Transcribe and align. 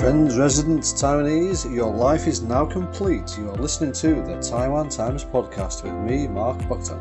Friends, 0.00 0.38
residents, 0.38 0.94
Taiwanese, 0.94 1.70
your 1.74 1.92
life 1.92 2.26
is 2.26 2.40
now 2.40 2.64
complete. 2.64 3.36
You 3.36 3.50
are 3.50 3.56
listening 3.56 3.92
to 3.92 4.14
the 4.22 4.40
Taiwan 4.40 4.88
Times 4.88 5.26
podcast 5.26 5.82
with 5.82 5.92
me, 5.92 6.26
Mark 6.26 6.56
Buckton. 6.70 6.96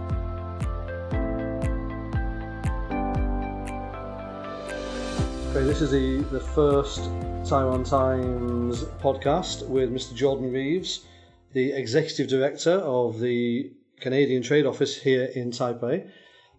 Okay, 5.51 5.65
this 5.65 5.79
is 5.79 5.91
the, 5.91 6.23
the 6.29 6.41
first 6.41 7.05
Taiwan 7.45 7.85
Times 7.85 8.83
podcast 9.01 9.65
with 9.69 9.93
Mr. 9.93 10.13
Jordan 10.13 10.51
Reeves, 10.51 11.05
the 11.53 11.71
Executive 11.71 12.27
Director 12.27 12.79
of 12.79 13.21
the 13.21 13.71
Canadian 14.01 14.43
Trade 14.43 14.65
Office 14.65 15.01
here 15.01 15.23
in 15.23 15.51
Taipei. 15.51 16.09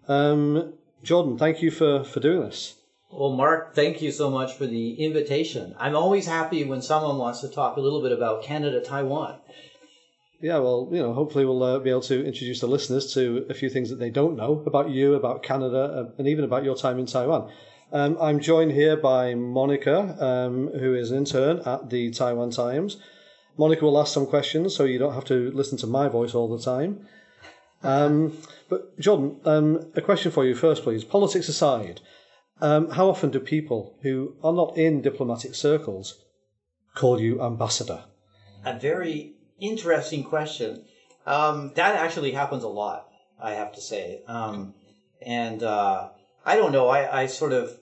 Um, 0.09 0.72
Jordan, 1.03 1.36
thank 1.36 1.61
you 1.61 1.71
for, 1.71 2.03
for 2.03 2.21
doing 2.21 2.41
this. 2.41 2.79
Well, 3.13 3.31
Mark, 3.31 3.75
thank 3.75 4.00
you 4.03 4.13
so 4.13 4.31
much 4.31 4.55
for 4.55 4.67
the 4.67 4.93
invitation. 4.95 5.75
I'm 5.79 5.96
always 5.96 6.27
happy 6.27 6.63
when 6.64 6.81
someone 6.81 7.18
wants 7.18 7.41
to 7.41 7.49
talk 7.49 7.77
a 7.77 7.81
little 7.81 8.03
bit 8.03 8.13
about 8.13 8.45
Canada 8.45 8.81
Taiwan. 8.81 9.39
Yeah, 10.41 10.59
well, 10.59 10.89
you 10.91 11.03
know, 11.03 11.13
hopefully 11.13 11.45
we'll 11.45 11.63
uh, 11.63 11.79
be 11.81 11.91
able 11.91 12.01
to 12.03 12.25
introduce 12.25 12.61
the 12.61 12.67
listeners 12.67 13.13
to 13.15 13.46
a 13.51 13.54
few 13.54 13.68
things 13.68 13.91
that 13.91 13.99
they 13.99 14.11
don't 14.11 14.37
know 14.37 14.63
about 14.65 14.91
you, 14.91 15.15
about 15.15 15.43
Canada, 15.43 15.82
uh, 16.09 16.11
and 16.18 16.29
even 16.29 16.45
about 16.45 16.65
your 16.65 16.77
time 16.77 16.99
in 16.99 17.07
Taiwan. 17.07 17.53
Um, 17.93 18.17
I'm 18.21 18.39
joined 18.39 18.73
here 18.73 18.96
by 18.96 19.35
Monica, 19.35 20.17
um, 20.25 20.68
who 20.68 20.95
is 20.95 21.11
an 21.11 21.18
intern 21.18 21.59
at 21.67 21.90
the 21.90 22.13
Taiwan 22.13 22.51
Times. 22.51 22.96
Monica 23.59 23.85
will 23.85 24.01
ask 24.01 24.15
some 24.15 24.27
questions, 24.27 24.75
so 24.75 24.85
you 24.85 24.99
don't 24.99 25.15
have 25.15 25.25
to 25.27 25.51
listen 25.51 25.77
to 25.79 25.87
my 25.87 26.09
voice 26.09 26.35
all 26.35 26.49
the 26.49 26.63
time. 26.63 27.07
Um, 27.82 28.39
but 28.68 28.99
Jordan, 29.01 29.40
um, 29.45 29.90
a 29.96 30.01
question 30.01 30.31
for 30.31 30.45
you 30.45 30.54
first, 30.54 30.85
please. 30.85 31.04
Politics 31.04 31.49
aside, 31.49 32.01
um, 32.61 32.91
how 32.91 33.09
often 33.09 33.31
do 33.31 33.41
people 33.41 33.97
who 34.03 34.34
are 34.42 34.53
not 34.53 34.77
in 34.77 35.03
diplomatic 35.03 35.55
circles 35.55 36.23
call 36.95 37.21
you 37.21 37.43
ambassador? 37.43 38.05
A 38.65 38.79
very 38.79 39.34
interesting 39.59 40.25
question. 40.25 40.84
Um, 41.27 41.73
that 41.75 41.97
actually 41.97 42.33
happens 42.33 42.65
a 42.65 42.69
lot, 42.69 43.09
I 43.41 43.53
have 43.53 43.73
to 43.75 43.81
say. 43.81 44.23
and 45.23 45.62
uh, 45.62 46.11
I 46.45 46.57
don't 46.57 46.73
know. 46.73 46.89
I, 46.89 47.23
I 47.23 47.27
sort 47.27 47.53
of 47.53 47.79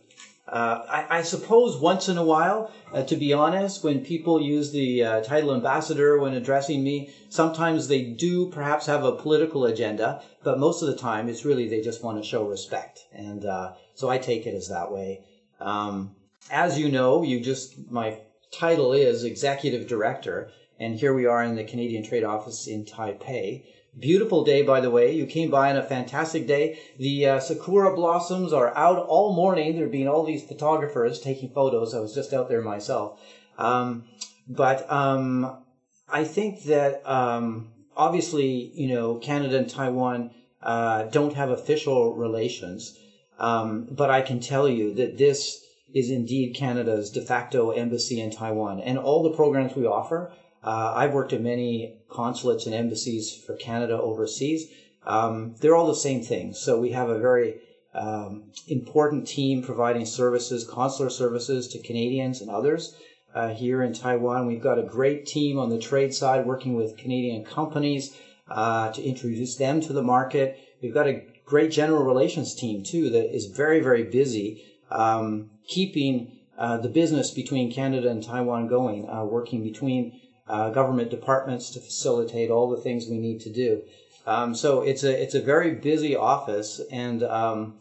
uh, 0.51 0.87
I, 0.89 1.19
I, 1.19 1.23
suppose 1.23 1.77
once 1.77 2.09
in 2.09 2.17
a 2.17 2.25
while, 2.25 2.73
uh, 2.95 3.03
to 3.03 3.17
be 3.17 3.35
honest, 3.35 3.85
when 3.85 4.03
people 4.03 4.41
use 4.41 4.73
the 4.73 5.05
uh, 5.05 5.21
title 5.23 5.55
ambassador 5.55 6.19
when 6.19 6.33
addressing 6.33 6.83
me, 6.83 7.13
sometimes 7.29 7.89
they 7.89 8.03
do 8.03 8.49
perhaps 8.51 8.87
have 8.87 9.05
a 9.05 9.17
political 9.17 9.67
agenda, 9.67 10.23
but 10.43 10.59
most 10.59 10.81
of 10.81 10.89
the 10.89 10.97
time 10.97 11.29
it's 11.29 11.45
really 11.45 11.69
they 11.69 11.83
just 11.83 12.03
want 12.03 12.17
to 12.17 12.27
show 12.27 12.47
respect. 12.47 13.01
And 13.13 13.45
uh, 13.45 13.75
so 13.95 14.09
I 14.09 14.17
take 14.17 14.47
it 14.47 14.55
as 14.55 14.69
that 14.69 14.91
way. 14.91 15.23
Um, 15.61 16.15
as 16.51 16.79
you 16.79 16.89
know, 16.89 17.23
you 17.23 17.41
just, 17.41 17.91
my 17.91 18.19
title 18.51 18.95
is 18.95 19.25
executive 19.25 19.87
director, 19.87 20.51
and 20.81 20.95
here 20.95 21.13
we 21.13 21.27
are 21.27 21.43
in 21.45 21.57
the 21.57 21.65
Canadian 21.65 22.05
Trade 22.05 22.25
Office 22.25 22.67
in 22.67 22.87
Taipei. 22.87 23.65
Beautiful 23.97 24.45
day, 24.45 24.63
by 24.63 24.81
the 24.81 24.91
way. 24.91 25.13
You 25.15 25.27
came 25.27 25.51
by 25.51 25.71
on 25.71 25.77
a 25.77 25.83
fantastic 25.83 26.47
day. 26.47 26.79
The 26.99 27.27
uh, 27.27 27.41
sakura 27.41 27.95
blossoms 27.95 28.53
are 28.53 28.77
out 28.77 28.99
all 28.99 29.35
morning. 29.35 29.75
There 29.75 29.85
have 29.85 29.93
been 29.93 30.09
all 30.09 30.25
these 30.25 30.45
photographers 30.45 31.21
taking 31.21 31.51
photos. 31.51 31.95
I 31.95 32.01
was 32.01 32.15
just 32.15 32.33
out 32.33 32.49
there 32.49 32.61
myself. 32.61 33.21
Um, 33.57 34.05
but 34.49 34.91
um, 34.91 35.65
I 36.09 36.25
think 36.25 36.65
that 36.65 37.09
um, 37.09 37.71
obviously, 37.97 38.71
you 38.75 38.89
know, 38.89 39.17
Canada 39.17 39.59
and 39.59 39.69
Taiwan 39.69 40.31
uh, 40.63 41.05
don't 41.05 41.35
have 41.35 41.51
official 41.51 42.15
relations. 42.15 42.97
Um, 43.39 43.89
but 43.91 44.11
I 44.11 44.23
can 44.23 44.41
tell 44.41 44.69
you 44.69 44.95
that 44.95 45.19
this 45.19 45.65
is 45.95 46.11
indeed 46.11 46.55
Canada's 46.55 47.11
de 47.11 47.21
facto 47.21 47.71
embassy 47.71 48.21
in 48.21 48.31
Taiwan. 48.31 48.81
And 48.81 48.99
all 48.99 49.23
the 49.23 49.37
programs 49.37 49.75
we 49.75 49.87
offer 49.87 50.33
uh, 50.63 50.93
I've 50.97 51.13
worked 51.13 51.33
in 51.33 51.43
many 51.43 51.99
consulates 52.11 52.67
and 52.67 52.75
embassies 52.75 53.35
for 53.35 53.55
Canada 53.55 54.01
overseas. 54.01 54.69
Um, 55.07 55.55
they're 55.61 55.77
all 55.77 55.87
the 55.87 55.95
same 55.95 56.23
thing. 56.23 56.53
So 56.53 56.79
we 56.79 56.91
have 56.91 57.09
a 57.09 57.19
very 57.19 57.61
um, 57.95 58.45
important 58.67 59.27
team 59.27 59.63
providing 59.63 60.05
services, 60.05 60.67
consular 60.67 61.11
services 61.11 61.69
to 61.69 61.79
Canadians 61.79 62.41
and 62.41 62.51
others 62.51 62.97
uh, 63.35 63.49
here 63.49 63.83
in 63.83 63.93
Taiwan. 63.93 64.47
We've 64.47 64.63
got 64.63 64.79
a 64.79 64.83
great 64.83 65.27
team 65.27 65.59
on 65.59 65.71
the 65.71 65.79
trade 65.79 66.15
side 66.15 66.47
working 66.47 66.75
with 66.75 66.97
Canadian 66.97 67.45
companies 67.45 68.17
uh, 68.49 68.91
to 68.93 69.03
introduce 69.03 69.57
them 69.57 69.81
to 69.83 69.93
the 69.93 70.03
market. 70.03 70.59
We've 70.83 70.95
got 70.95 71.07
a 71.07 71.25
great 71.45 71.71
general 71.71 72.05
relations 72.05 72.55
team 72.55 72.83
too 72.83 73.11
that 73.11 73.35
is 73.35 73.47
very, 73.47 73.81
very 73.81 74.05
busy 74.05 74.65
um, 74.91 75.51
keeping 75.67 76.33
uh, 76.59 76.79
the 76.79 76.89
business 76.89 77.31
between 77.31 77.73
Canada 77.73 78.11
and 78.11 78.23
Taiwan 78.23 78.67
going, 78.67 79.09
uh, 79.09 79.25
working 79.25 79.63
between 79.63 80.21
uh, 80.49 80.71
government 80.71 81.11
departments 81.11 81.71
to 81.71 81.81
facilitate 81.81 82.51
all 82.51 82.69
the 82.69 82.81
things 82.81 83.07
we 83.07 83.19
need 83.19 83.41
to 83.41 83.51
do. 83.51 83.83
Um, 84.27 84.55
so 84.55 84.83
it's 84.83 85.05
a 85.05 85.23
it's 85.23 85.35
a 85.35 85.41
very 85.41 85.75
busy 85.75 86.15
office, 86.15 86.81
and 86.91 87.23
um, 87.23 87.77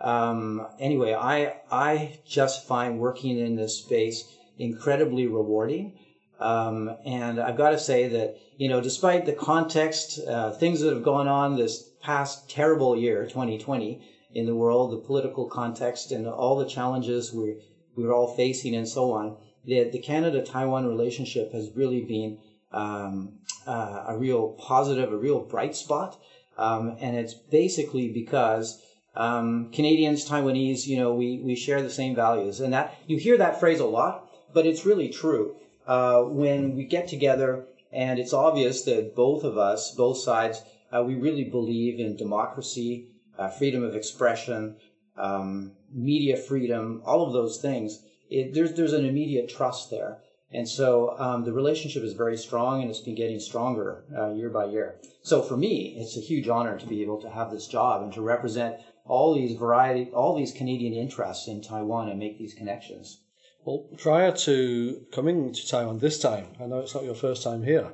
um, 0.00 0.66
anyway, 0.78 1.14
I 1.14 1.54
I 1.70 2.18
just 2.26 2.66
find 2.66 2.98
working 2.98 3.38
in 3.38 3.56
this 3.56 3.78
space 3.78 4.24
incredibly 4.58 5.26
rewarding. 5.26 5.94
Um, 6.38 6.94
and 7.06 7.40
I've 7.40 7.56
got 7.56 7.70
to 7.70 7.78
say 7.78 8.08
that 8.08 8.36
you 8.58 8.68
know, 8.68 8.80
despite 8.80 9.24
the 9.24 9.32
context, 9.32 10.20
uh, 10.26 10.52
things 10.52 10.80
that 10.80 10.92
have 10.92 11.02
gone 11.02 11.28
on 11.28 11.56
this 11.56 11.90
past 12.02 12.48
terrible 12.50 12.96
year, 12.96 13.24
2020, 13.24 14.00
in 14.34 14.44
the 14.44 14.54
world, 14.54 14.92
the 14.92 15.06
political 15.06 15.46
context, 15.46 16.12
and 16.12 16.26
all 16.26 16.56
the 16.56 16.66
challenges 16.66 17.32
we 17.32 17.56
we're 17.96 18.12
all 18.12 18.28
facing, 18.28 18.74
and 18.74 18.86
so 18.86 19.12
on 19.12 19.36
the, 19.66 19.90
the 19.90 19.98
Canada 19.98 20.42
Taiwan 20.42 20.86
relationship 20.86 21.52
has 21.52 21.70
really 21.74 22.02
been 22.02 22.38
um, 22.72 23.40
uh, 23.66 24.04
a 24.08 24.16
real 24.16 24.50
positive, 24.58 25.12
a 25.12 25.16
real 25.16 25.40
bright 25.40 25.74
spot. 25.74 26.18
Um, 26.56 26.96
and 27.00 27.16
it's 27.16 27.34
basically 27.34 28.08
because 28.08 28.80
um, 29.14 29.70
Canadians, 29.72 30.28
Taiwanese, 30.28 30.86
you 30.86 30.98
know, 30.98 31.12
we, 31.12 31.40
we 31.42 31.56
share 31.56 31.82
the 31.82 31.90
same 31.90 32.14
values. 32.14 32.60
And 32.60 32.72
that 32.72 32.94
you 33.06 33.18
hear 33.18 33.36
that 33.38 33.60
phrase 33.60 33.80
a 33.80 33.86
lot, 33.86 34.30
but 34.54 34.66
it's 34.66 34.86
really 34.86 35.08
true. 35.08 35.56
Uh, 35.86 36.22
when 36.22 36.76
we 36.76 36.84
get 36.84 37.08
together, 37.08 37.66
and 37.92 38.18
it's 38.18 38.32
obvious 38.32 38.82
that 38.82 39.14
both 39.14 39.44
of 39.44 39.56
us, 39.56 39.94
both 39.94 40.18
sides, 40.18 40.62
uh, 40.92 41.02
we 41.02 41.14
really 41.14 41.44
believe 41.44 41.98
in 41.98 42.16
democracy, 42.16 43.08
uh, 43.38 43.48
freedom 43.48 43.82
of 43.82 43.94
expression, 43.94 44.76
um, 45.16 45.72
media 45.92 46.36
freedom, 46.36 47.02
all 47.04 47.26
of 47.26 47.32
those 47.32 47.58
things 47.60 48.02
it, 48.30 48.54
there's 48.54 48.72
there's 48.74 48.92
an 48.92 49.04
immediate 49.04 49.48
trust 49.48 49.90
there, 49.90 50.18
and 50.52 50.68
so 50.68 51.18
um, 51.18 51.44
the 51.44 51.52
relationship 51.52 52.02
is 52.02 52.12
very 52.12 52.36
strong, 52.36 52.80
and 52.80 52.90
it's 52.90 53.00
been 53.00 53.14
getting 53.14 53.40
stronger 53.40 54.04
uh, 54.16 54.30
year 54.32 54.50
by 54.50 54.66
year. 54.66 55.00
So 55.22 55.42
for 55.42 55.56
me, 55.56 55.96
it's 55.98 56.16
a 56.16 56.20
huge 56.20 56.48
honor 56.48 56.78
to 56.78 56.86
be 56.86 57.02
able 57.02 57.20
to 57.22 57.30
have 57.30 57.50
this 57.50 57.66
job 57.66 58.02
and 58.02 58.12
to 58.14 58.22
represent 58.22 58.76
all 59.04 59.34
these 59.34 59.56
variety, 59.56 60.10
all 60.12 60.36
these 60.36 60.52
Canadian 60.52 60.92
interests 60.92 61.48
in 61.48 61.62
Taiwan 61.62 62.08
and 62.08 62.18
make 62.18 62.38
these 62.38 62.54
connections. 62.54 63.20
Well, 63.64 63.88
prior 63.98 64.32
to 64.32 65.00
coming 65.12 65.52
to 65.52 65.68
Taiwan 65.68 65.98
this 65.98 66.20
time, 66.20 66.46
I 66.60 66.66
know 66.66 66.80
it's 66.80 66.94
not 66.94 67.04
your 67.04 67.14
first 67.14 67.42
time 67.42 67.64
here, 67.64 67.92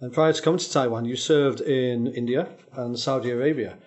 and 0.00 0.12
prior 0.12 0.32
to 0.32 0.42
coming 0.42 0.58
to 0.58 0.72
Taiwan, 0.72 1.04
you 1.04 1.16
served 1.16 1.60
in 1.60 2.06
India 2.08 2.48
and 2.72 2.98
Saudi 2.98 3.30
Arabia. 3.30 3.78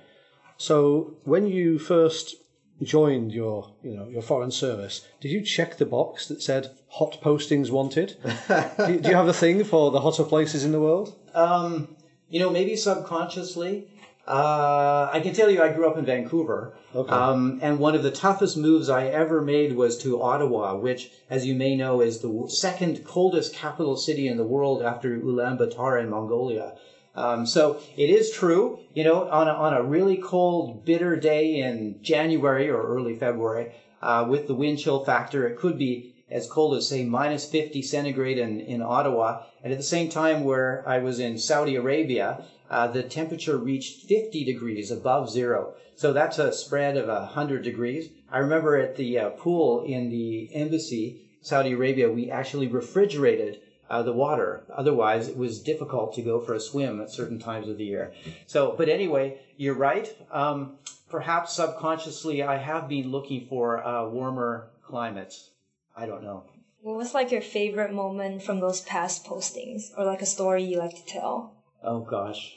So 0.57 1.15
when 1.23 1.47
you 1.47 1.79
first 1.79 2.35
joined 2.81 3.31
your 3.31 3.71
you 3.83 3.95
know 3.95 4.07
your 4.07 4.21
foreign 4.21 4.51
service, 4.51 5.05
did 5.19 5.31
you 5.31 5.41
check 5.41 5.77
the 5.77 5.85
box 5.85 6.27
that 6.27 6.41
said 6.41 6.71
hot 6.89 7.21
postings 7.21 7.69
wanted? 7.69 8.17
do, 8.77 9.09
you, 9.09 9.15
have 9.15 9.27
a 9.27 9.33
thing 9.33 9.63
for 9.63 9.91
the 9.91 10.01
hotter 10.01 10.23
places 10.23 10.63
in 10.63 10.71
the 10.71 10.79
world? 10.79 11.15
Um, 11.33 11.95
you 12.29 12.39
know, 12.39 12.49
maybe 12.49 12.75
subconsciously. 12.75 13.87
Uh, 14.27 15.09
I 15.11 15.19
can 15.19 15.33
tell 15.33 15.49
you, 15.49 15.63
I 15.63 15.73
grew 15.73 15.89
up 15.89 15.97
in 15.97 16.05
Vancouver, 16.05 16.77
okay. 16.95 17.11
um, 17.11 17.59
and 17.61 17.79
one 17.79 17.95
of 17.95 18.03
the 18.03 18.11
toughest 18.11 18.55
moves 18.55 18.87
I 18.87 19.07
ever 19.07 19.41
made 19.41 19.75
was 19.75 19.97
to 20.03 20.21
Ottawa, 20.21 20.75
which, 20.75 21.11
as 21.29 21.45
you 21.45 21.55
may 21.55 21.75
know, 21.75 22.01
is 22.01 22.19
the 22.19 22.45
second 22.47 23.03
coldest 23.03 23.53
capital 23.55 23.97
city 23.97 24.27
in 24.27 24.37
the 24.37 24.45
world 24.45 24.83
after 24.83 25.17
Ulaanbaatar 25.17 26.01
in 26.01 26.09
Mongolia. 26.09 26.75
Um, 27.15 27.45
so 27.45 27.79
it 27.97 28.09
is 28.09 28.31
true, 28.31 28.79
you 28.93 29.03
know, 29.03 29.29
on 29.29 29.47
a, 29.47 29.51
on 29.51 29.73
a 29.73 29.83
really 29.83 30.17
cold, 30.17 30.85
bitter 30.85 31.15
day 31.17 31.59
in 31.59 32.01
January 32.01 32.69
or 32.69 32.81
early 32.81 33.15
February, 33.15 33.73
uh, 34.01 34.25
with 34.27 34.47
the 34.47 34.55
wind 34.55 34.79
chill 34.79 35.03
factor, 35.03 35.47
it 35.47 35.57
could 35.57 35.77
be 35.77 36.15
as 36.29 36.49
cold 36.49 36.77
as 36.77 36.87
say 36.87 37.03
minus 37.03 37.49
50 37.49 37.81
centigrade 37.81 38.37
in, 38.37 38.61
in 38.61 38.81
Ottawa. 38.81 39.43
And 39.63 39.73
at 39.73 39.77
the 39.77 39.83
same 39.83 40.09
time 40.09 40.43
where 40.43 40.87
I 40.87 40.99
was 40.99 41.19
in 41.19 41.37
Saudi 41.37 41.75
Arabia, 41.75 42.45
uh, 42.69 42.87
the 42.87 43.03
temperature 43.03 43.57
reached 43.57 44.07
50 44.07 44.45
degrees 44.45 44.89
above 44.89 45.29
zero. 45.29 45.73
So 45.95 46.13
that's 46.13 46.39
a 46.39 46.53
spread 46.53 46.95
of 46.95 47.09
100 47.09 47.61
degrees. 47.63 48.09
I 48.31 48.39
remember 48.39 48.77
at 48.77 48.95
the 48.95 49.19
uh, 49.19 49.29
pool 49.31 49.83
in 49.83 50.09
the 50.09 50.49
embassy, 50.55 51.23
Saudi 51.41 51.73
Arabia, 51.73 52.09
we 52.09 52.31
actually 52.31 52.67
refrigerated 52.67 53.59
uh, 53.91 54.01
the 54.01 54.13
water. 54.13 54.63
Otherwise, 54.73 55.27
it 55.27 55.37
was 55.37 55.61
difficult 55.61 56.15
to 56.15 56.21
go 56.21 56.39
for 56.39 56.53
a 56.53 56.59
swim 56.59 57.01
at 57.01 57.11
certain 57.11 57.37
times 57.37 57.67
of 57.67 57.77
the 57.77 57.83
year. 57.83 58.13
So, 58.45 58.73
but 58.77 58.87
anyway, 58.87 59.41
you're 59.57 59.75
right. 59.75 60.07
Um, 60.31 60.77
perhaps 61.09 61.53
subconsciously, 61.53 62.41
I 62.41 62.55
have 62.57 62.87
been 62.87 63.11
looking 63.11 63.47
for 63.49 63.85
uh, 63.85 64.07
warmer 64.07 64.69
climates. 64.87 65.49
I 65.95 66.05
don't 66.05 66.23
know. 66.23 66.45
What 66.81 66.95
was 66.95 67.13
like 67.13 67.31
your 67.31 67.41
favorite 67.41 67.93
moment 67.93 68.41
from 68.43 68.61
those 68.61 68.79
past 68.79 69.25
postings, 69.25 69.91
or 69.97 70.05
like 70.05 70.21
a 70.21 70.25
story 70.25 70.63
you 70.63 70.79
like 70.79 70.95
to 70.95 71.05
tell? 71.05 71.53
Oh 71.83 71.99
gosh, 71.99 72.55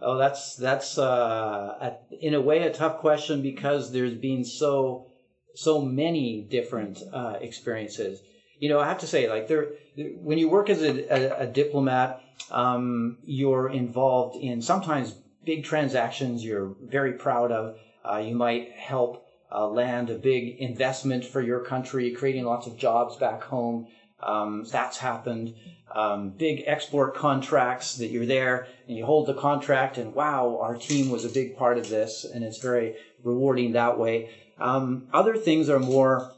oh 0.00 0.18
that's 0.18 0.54
that's 0.56 0.98
uh, 0.98 1.76
a, 1.80 1.96
in 2.20 2.34
a 2.34 2.40
way 2.40 2.62
a 2.62 2.72
tough 2.72 2.98
question 2.98 3.42
because 3.42 3.90
there's 3.90 4.14
been 4.14 4.44
so 4.44 5.06
so 5.54 5.80
many 5.80 6.46
different 6.48 7.02
uh, 7.12 7.38
experiences. 7.40 8.20
You 8.58 8.68
know, 8.68 8.80
I 8.80 8.88
have 8.88 8.98
to 8.98 9.06
say, 9.06 9.28
like 9.28 9.48
there, 9.48 9.68
when 9.96 10.38
you 10.38 10.48
work 10.48 10.70
as 10.70 10.82
a, 10.82 11.04
a, 11.12 11.42
a 11.42 11.46
diplomat, 11.46 12.20
um, 12.50 13.18
you're 13.24 13.68
involved 13.68 14.36
in 14.36 14.62
sometimes 14.62 15.14
big 15.44 15.64
transactions 15.64 16.44
you're 16.44 16.74
very 16.80 17.12
proud 17.12 17.52
of. 17.52 17.76
Uh, 18.04 18.18
you 18.18 18.34
might 18.34 18.70
help 18.72 19.24
uh, 19.50 19.66
land 19.66 20.10
a 20.10 20.14
big 20.14 20.58
investment 20.58 21.24
for 21.24 21.40
your 21.40 21.60
country, 21.60 22.10
creating 22.10 22.44
lots 22.44 22.66
of 22.66 22.76
jobs 22.76 23.16
back 23.16 23.42
home. 23.44 23.86
Um, 24.20 24.64
that's 24.70 24.98
happened. 24.98 25.54
Um, 25.94 26.30
big 26.30 26.64
export 26.66 27.14
contracts 27.14 27.96
that 27.96 28.08
you're 28.08 28.26
there 28.26 28.66
and 28.86 28.96
you 28.96 29.06
hold 29.06 29.26
the 29.26 29.34
contract 29.34 29.96
and 29.96 30.12
wow, 30.14 30.58
our 30.60 30.74
team 30.74 31.08
was 31.08 31.24
a 31.24 31.30
big 31.30 31.56
part 31.56 31.78
of 31.78 31.88
this 31.88 32.24
and 32.24 32.44
it's 32.44 32.58
very 32.58 32.96
rewarding 33.22 33.72
that 33.72 33.98
way. 33.98 34.30
Um, 34.58 35.06
other 35.12 35.36
things 35.36 35.70
are 35.70 35.78
more 35.78 36.32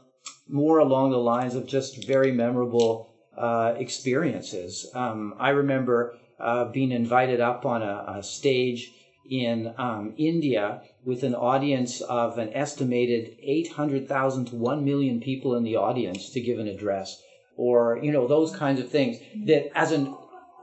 more 0.51 0.79
along 0.79 1.11
the 1.11 1.17
lines 1.17 1.55
of 1.55 1.65
just 1.65 2.05
very 2.05 2.31
memorable 2.31 3.09
uh, 3.37 3.73
experiences. 3.77 4.89
Um, 4.93 5.33
I 5.39 5.49
remember 5.49 6.17
uh, 6.39 6.65
being 6.65 6.91
invited 6.91 7.39
up 7.39 7.65
on 7.65 7.81
a, 7.81 8.17
a 8.17 8.23
stage 8.23 8.91
in 9.29 9.73
um, 9.77 10.13
India 10.17 10.81
with 11.05 11.23
an 11.23 11.33
audience 11.33 12.01
of 12.01 12.37
an 12.37 12.53
estimated 12.53 13.35
800,000 13.41 14.45
to 14.45 14.55
1 14.55 14.85
million 14.85 15.21
people 15.21 15.55
in 15.55 15.63
the 15.63 15.77
audience 15.77 16.29
to 16.31 16.41
give 16.41 16.59
an 16.59 16.67
address 16.67 17.21
or, 17.55 17.99
you 18.01 18.11
know, 18.11 18.27
those 18.27 18.55
kinds 18.55 18.79
of 18.79 18.89
things 18.89 19.19
that 19.45 19.75
as 19.77 19.91
an 19.91 20.15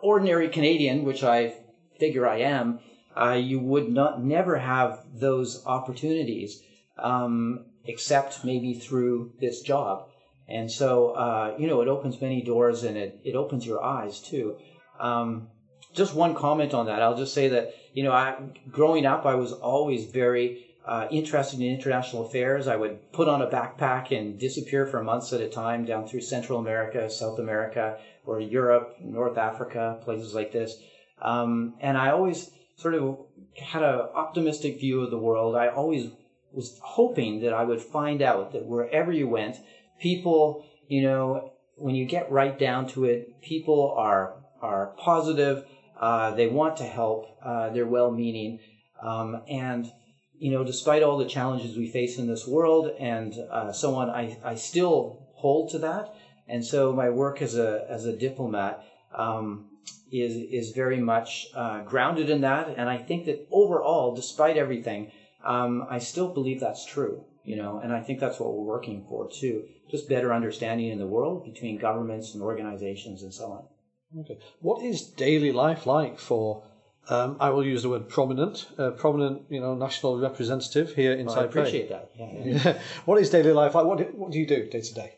ordinary 0.02 0.48
Canadian, 0.48 1.04
which 1.04 1.22
I 1.22 1.54
figure 1.98 2.26
I 2.26 2.40
am, 2.40 2.80
uh, 3.16 3.32
you 3.32 3.58
would 3.58 3.88
not 3.88 4.22
never 4.22 4.56
have 4.56 5.00
those 5.14 5.64
opportunities 5.66 6.62
um, 6.98 7.66
except 7.88 8.44
maybe 8.44 8.74
through 8.74 9.32
this 9.40 9.62
job. 9.62 10.08
And 10.46 10.70
so, 10.70 11.10
uh, 11.10 11.56
you 11.58 11.66
know, 11.66 11.80
it 11.80 11.88
opens 11.88 12.20
many 12.20 12.42
doors 12.42 12.84
and 12.84 12.96
it, 12.96 13.20
it 13.24 13.34
opens 13.34 13.66
your 13.66 13.82
eyes 13.82 14.20
too. 14.20 14.56
Um, 15.00 15.48
just 15.94 16.14
one 16.14 16.34
comment 16.34 16.74
on 16.74 16.86
that. 16.86 17.02
I'll 17.02 17.16
just 17.16 17.34
say 17.34 17.48
that, 17.48 17.74
you 17.94 18.04
know, 18.04 18.12
I, 18.12 18.36
growing 18.70 19.06
up, 19.06 19.26
I 19.26 19.34
was 19.34 19.52
always 19.52 20.04
very 20.10 20.66
uh, 20.86 21.08
interested 21.10 21.60
in 21.60 21.66
international 21.66 22.26
affairs. 22.26 22.68
I 22.68 22.76
would 22.76 23.12
put 23.12 23.28
on 23.28 23.42
a 23.42 23.46
backpack 23.46 24.16
and 24.16 24.38
disappear 24.38 24.86
for 24.86 25.02
months 25.02 25.32
at 25.32 25.40
a 25.40 25.48
time 25.48 25.84
down 25.84 26.06
through 26.06 26.20
Central 26.20 26.58
America, 26.58 27.10
South 27.10 27.38
America, 27.38 27.98
or 28.24 28.40
Europe, 28.40 28.96
North 29.00 29.38
Africa, 29.38 29.98
places 30.04 30.34
like 30.34 30.52
this. 30.52 30.76
Um, 31.20 31.74
and 31.80 31.96
I 31.96 32.10
always 32.10 32.50
sort 32.76 32.94
of 32.94 33.18
had 33.60 33.82
an 33.82 34.00
optimistic 34.14 34.78
view 34.78 35.02
of 35.02 35.10
the 35.10 35.18
world. 35.18 35.56
I 35.56 35.68
always 35.68 36.10
was 36.52 36.78
hoping 36.82 37.40
that 37.42 37.52
I 37.52 37.64
would 37.64 37.80
find 37.80 38.22
out 38.22 38.52
that 38.52 38.66
wherever 38.66 39.12
you 39.12 39.28
went, 39.28 39.56
people, 40.00 40.66
you 40.88 41.02
know, 41.02 41.52
when 41.76 41.94
you 41.94 42.06
get 42.06 42.30
right 42.30 42.58
down 42.58 42.88
to 42.88 43.04
it, 43.04 43.40
people 43.42 43.94
are 43.96 44.34
are 44.60 44.94
positive. 44.98 45.64
Uh, 46.00 46.32
they 46.34 46.46
want 46.46 46.76
to 46.78 46.84
help. 46.84 47.26
Uh, 47.44 47.70
they're 47.70 47.86
well-meaning, 47.86 48.60
um, 49.02 49.42
and 49.48 49.90
you 50.38 50.52
know, 50.52 50.64
despite 50.64 51.02
all 51.02 51.18
the 51.18 51.26
challenges 51.26 51.76
we 51.76 51.90
face 51.90 52.18
in 52.18 52.26
this 52.26 52.46
world 52.46 52.92
and 52.98 53.34
uh, 53.50 53.72
so 53.72 53.96
on, 53.96 54.08
I, 54.08 54.38
I 54.44 54.54
still 54.54 55.26
hold 55.34 55.70
to 55.70 55.78
that. 55.80 56.14
And 56.46 56.64
so 56.64 56.92
my 56.92 57.10
work 57.10 57.42
as 57.42 57.56
a 57.56 57.86
as 57.90 58.06
a 58.06 58.16
diplomat 58.16 58.84
um, 59.14 59.68
is 60.10 60.36
is 60.36 60.70
very 60.74 60.98
much 60.98 61.48
uh, 61.54 61.82
grounded 61.82 62.30
in 62.30 62.40
that. 62.42 62.74
And 62.76 62.88
I 62.88 62.98
think 62.98 63.26
that 63.26 63.46
overall, 63.50 64.14
despite 64.14 64.56
everything, 64.56 65.12
um, 65.44 65.86
I 65.88 65.98
still 65.98 66.28
believe 66.28 66.60
that's 66.60 66.84
true. 66.84 67.24
You 67.44 67.56
know, 67.56 67.80
and 67.82 67.92
I 67.92 68.00
think 68.00 68.20
that's 68.20 68.38
what 68.38 68.52
we're 68.52 68.64
working 68.64 69.06
for 69.08 69.26
too. 69.30 69.64
Just 69.90 70.08
better 70.08 70.34
understanding 70.34 70.88
in 70.88 70.98
the 70.98 71.06
world 71.06 71.44
between 71.44 71.78
governments 71.78 72.34
and 72.34 72.42
organizations 72.42 73.22
and 73.22 73.32
so 73.32 73.52
on. 73.52 74.20
Okay. 74.20 74.38
What 74.60 74.84
is 74.84 75.02
daily 75.02 75.52
life 75.52 75.86
like 75.86 76.18
for? 76.18 76.62
Um, 77.08 77.38
I 77.40 77.48
will 77.48 77.64
use 77.64 77.82
the 77.84 77.88
word 77.88 78.08
prominent, 78.10 78.66
uh, 78.78 78.90
prominent, 78.90 79.44
you 79.48 79.60
know, 79.60 79.74
national 79.74 80.18
representative 80.18 80.94
here 80.94 81.12
in 81.12 81.24
Well, 81.24 81.36
Taipei. 81.36 81.40
I 81.40 81.44
appreciate 81.44 81.88
that. 81.88 82.10
Yeah, 82.18 82.78
what 83.06 83.18
is 83.18 83.30
daily 83.30 83.52
life 83.52 83.74
like? 83.74 83.86
What 83.86 83.98
do, 83.98 84.04
what 84.14 84.30
do 84.30 84.38
you 84.38 84.46
do 84.46 84.66
day 84.66 84.82
to 84.82 84.94
day? 84.94 85.12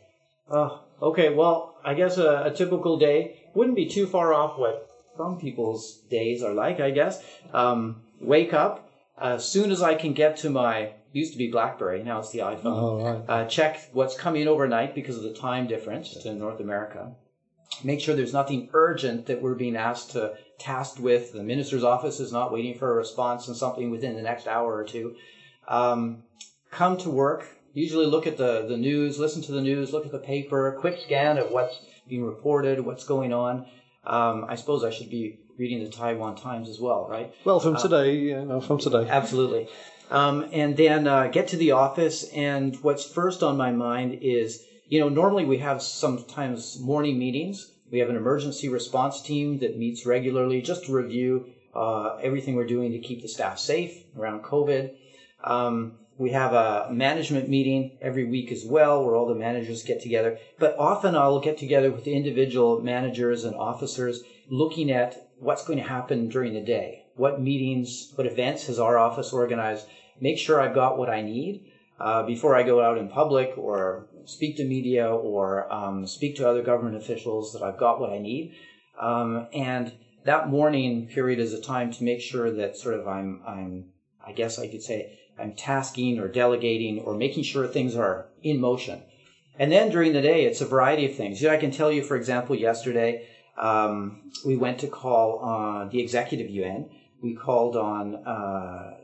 Oh, 0.48 0.80
okay. 1.02 1.30
Well, 1.30 1.74
I 1.84 1.94
guess 1.94 2.16
a, 2.16 2.44
a 2.44 2.50
typical 2.52 2.96
day 2.96 3.40
wouldn't 3.54 3.74
be 3.74 3.86
too 3.86 4.06
far 4.06 4.32
off 4.32 4.56
what 4.56 4.88
some 5.16 5.36
people's 5.38 5.98
days 6.08 6.44
are 6.44 6.54
like. 6.54 6.78
I 6.78 6.90
guess 6.90 7.24
um, 7.52 8.02
wake 8.20 8.52
up 8.52 8.89
as 9.20 9.48
soon 9.48 9.70
as 9.70 9.82
I 9.82 9.94
can 9.94 10.12
get 10.12 10.38
to 10.38 10.50
my 10.50 10.92
used 11.12 11.32
to 11.32 11.38
be 11.38 11.50
BlackBerry, 11.50 12.02
now 12.02 12.20
it's 12.20 12.30
the 12.30 12.38
iPhone. 12.40 12.60
Oh, 12.64 13.04
right. 13.04 13.24
Uh, 13.28 13.44
check 13.46 13.90
what's 13.92 14.16
coming 14.16 14.46
overnight 14.46 14.94
because 14.94 15.16
of 15.16 15.22
the 15.22 15.34
time 15.34 15.66
difference 15.66 16.14
to 16.22 16.32
North 16.32 16.60
America. 16.60 17.12
Make 17.82 18.00
sure 18.00 18.14
there's 18.14 18.32
nothing 18.32 18.68
urgent 18.72 19.26
that 19.26 19.40
we're 19.40 19.54
being 19.54 19.76
asked 19.76 20.10
to 20.12 20.34
tasked 20.58 21.00
with. 21.00 21.32
The 21.32 21.42
minister's 21.42 21.84
office 21.84 22.20
is 22.20 22.32
not 22.32 22.52
waiting 22.52 22.76
for 22.78 22.92
a 22.92 22.96
response 22.96 23.48
on 23.48 23.54
something 23.54 23.90
within 23.90 24.14
the 24.16 24.22
next 24.22 24.46
hour 24.46 24.74
or 24.74 24.84
two. 24.84 25.16
Um, 25.66 26.24
come 26.70 26.96
to 26.98 27.10
work. 27.10 27.48
Usually 27.72 28.06
look 28.06 28.26
at 28.26 28.36
the, 28.36 28.66
the 28.66 28.76
news, 28.76 29.18
listen 29.18 29.42
to 29.42 29.52
the 29.52 29.60
news, 29.60 29.92
look 29.92 30.04
at 30.04 30.12
the 30.12 30.18
paper, 30.18 30.76
quick 30.80 30.98
scan 31.04 31.38
of 31.38 31.50
what's 31.50 31.80
being 32.08 32.24
reported, 32.24 32.80
what's 32.80 33.04
going 33.04 33.32
on. 33.32 33.66
Um, 34.04 34.44
I 34.48 34.56
suppose 34.56 34.82
I 34.82 34.90
should 34.90 35.08
be 35.08 35.38
reading 35.60 35.84
the 35.84 35.90
Taiwan 35.90 36.36
Times 36.36 36.70
as 36.70 36.80
well, 36.80 37.06
right? 37.06 37.34
Well, 37.44 37.60
from 37.60 37.76
today, 37.76 38.16
you 38.16 38.44
know, 38.46 38.62
from 38.62 38.78
today. 38.78 39.06
Absolutely. 39.06 39.68
Um, 40.10 40.48
and 40.52 40.74
then 40.74 41.06
uh, 41.06 41.26
get 41.26 41.48
to 41.48 41.58
the 41.58 41.72
office, 41.72 42.24
and 42.32 42.74
what's 42.82 43.04
first 43.04 43.42
on 43.42 43.58
my 43.58 43.70
mind 43.70 44.18
is, 44.22 44.64
you 44.88 44.98
know, 44.98 45.10
normally 45.10 45.44
we 45.44 45.58
have 45.58 45.82
sometimes 45.82 46.80
morning 46.80 47.18
meetings. 47.18 47.72
We 47.92 47.98
have 47.98 48.08
an 48.08 48.16
emergency 48.16 48.70
response 48.70 49.20
team 49.20 49.58
that 49.58 49.76
meets 49.76 50.06
regularly 50.06 50.62
just 50.62 50.86
to 50.86 50.92
review 50.92 51.52
uh, 51.74 52.16
everything 52.22 52.56
we're 52.56 52.66
doing 52.66 52.92
to 52.92 52.98
keep 52.98 53.20
the 53.20 53.28
staff 53.28 53.58
safe 53.58 54.04
around 54.16 54.42
COVID. 54.42 54.94
Um, 55.44 55.98
we 56.16 56.30
have 56.30 56.52
a 56.52 56.88
management 56.90 57.48
meeting 57.48 57.96
every 58.00 58.24
week 58.24 58.50
as 58.50 58.64
well, 58.64 59.04
where 59.04 59.14
all 59.14 59.26
the 59.26 59.34
managers 59.34 59.82
get 59.82 60.00
together. 60.00 60.38
But 60.58 60.74
often 60.78 61.14
I'll 61.16 61.40
get 61.40 61.58
together 61.58 61.90
with 61.90 62.06
individual 62.06 62.80
managers 62.80 63.44
and 63.44 63.54
officers 63.54 64.22
looking 64.50 64.90
at 64.90 65.29
what's 65.40 65.64
going 65.64 65.78
to 65.78 65.88
happen 65.88 66.28
during 66.28 66.54
the 66.54 66.60
day. 66.60 67.06
What 67.16 67.40
meetings, 67.40 68.12
what 68.14 68.26
events 68.26 68.66
has 68.66 68.78
our 68.78 68.98
office 68.98 69.32
organized? 69.32 69.86
Make 70.20 70.38
sure 70.38 70.60
I've 70.60 70.74
got 70.74 70.98
what 70.98 71.08
I 71.08 71.22
need 71.22 71.72
uh, 71.98 72.22
before 72.24 72.54
I 72.54 72.62
go 72.62 72.80
out 72.80 72.98
in 72.98 73.08
public 73.08 73.54
or 73.56 74.06
speak 74.26 74.56
to 74.58 74.64
media 74.64 75.08
or 75.08 75.70
um, 75.72 76.06
speak 76.06 76.36
to 76.36 76.48
other 76.48 76.62
government 76.62 76.96
officials 76.96 77.52
that 77.54 77.62
I've 77.62 77.78
got 77.78 78.00
what 78.00 78.10
I 78.10 78.18
need. 78.18 78.54
Um, 79.00 79.46
and 79.52 79.92
that 80.24 80.48
morning 80.48 81.08
period 81.08 81.40
is 81.40 81.54
a 81.54 81.60
time 81.60 81.90
to 81.92 82.04
make 82.04 82.20
sure 82.20 82.50
that 82.50 82.76
sort 82.76 82.94
of 82.94 83.08
I'm, 83.08 83.42
I'm, 83.46 83.86
I 84.24 84.32
guess 84.32 84.58
I 84.58 84.68
could 84.68 84.82
say, 84.82 85.18
I'm 85.38 85.54
tasking 85.54 86.18
or 86.18 86.28
delegating 86.28 86.98
or 87.00 87.14
making 87.14 87.44
sure 87.44 87.66
things 87.66 87.96
are 87.96 88.26
in 88.42 88.60
motion. 88.60 89.02
And 89.58 89.72
then 89.72 89.90
during 89.90 90.12
the 90.12 90.20
day, 90.20 90.44
it's 90.44 90.60
a 90.60 90.66
variety 90.66 91.06
of 91.06 91.16
things. 91.16 91.44
I 91.44 91.56
can 91.56 91.70
tell 91.70 91.90
you, 91.90 92.02
for 92.02 92.16
example, 92.16 92.54
yesterday 92.54 93.26
um, 93.56 94.30
we 94.44 94.56
went 94.56 94.80
to 94.80 94.88
call 94.88 95.38
on 95.38 95.90
the 95.90 96.00
executive 96.00 96.48
yuan. 96.48 96.90
We 97.22 97.34
called 97.34 97.76
on 97.76 98.14
uh, 98.14 98.94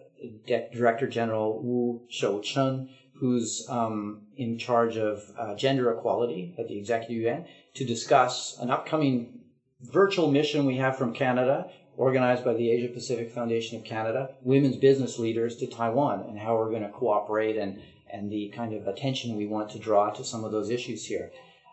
De- 0.47 0.69
Director 0.73 1.07
General 1.07 1.61
Wu 1.63 2.03
Shoucheng, 2.11 2.89
who's 3.21 3.67
um, 3.69 4.23
in 4.37 4.59
charge 4.59 4.97
of 4.97 5.23
uh, 5.39 5.55
gender 5.55 5.91
equality 5.91 6.55
at 6.59 6.69
the 6.69 6.79
executive 6.79 7.23
yuan, 7.23 7.47
to 7.75 7.85
discuss 7.85 8.57
an 8.59 8.71
upcoming 8.71 9.41
virtual 9.81 10.31
mission 10.31 10.65
we 10.65 10.77
have 10.77 10.97
from 10.97 11.13
Canada 11.13 11.67
organized 11.97 12.45
by 12.45 12.55
the 12.55 12.71
Asia 12.71 12.89
Pacific 12.89 13.31
Foundation 13.31 13.77
of 13.77 13.85
Canada, 13.85 14.31
women's 14.43 14.77
business 14.77 15.19
leaders 15.19 15.57
to 15.57 15.67
Taiwan, 15.67 16.23
and 16.29 16.39
how 16.39 16.57
we're 16.57 16.69
going 16.69 16.83
to 16.83 16.89
cooperate 16.89 17.57
and, 17.57 17.81
and 18.11 18.31
the 18.31 18.49
kind 18.55 18.73
of 18.73 18.87
attention 18.87 19.37
we 19.37 19.47
want 19.47 19.71
to 19.71 19.79
draw 19.79 20.11
to 20.11 20.25
some 20.25 20.45
of 20.45 20.53
those 20.53 20.71
issues 20.71 21.07
here. 21.07 21.31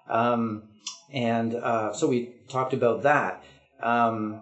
Um, 0.08 0.64
and 1.12 1.56
uh, 1.56 1.94
so 1.94 2.08
we 2.08 2.36
talked 2.48 2.74
about 2.74 3.04
that. 3.04 3.44
Um, 3.82 4.42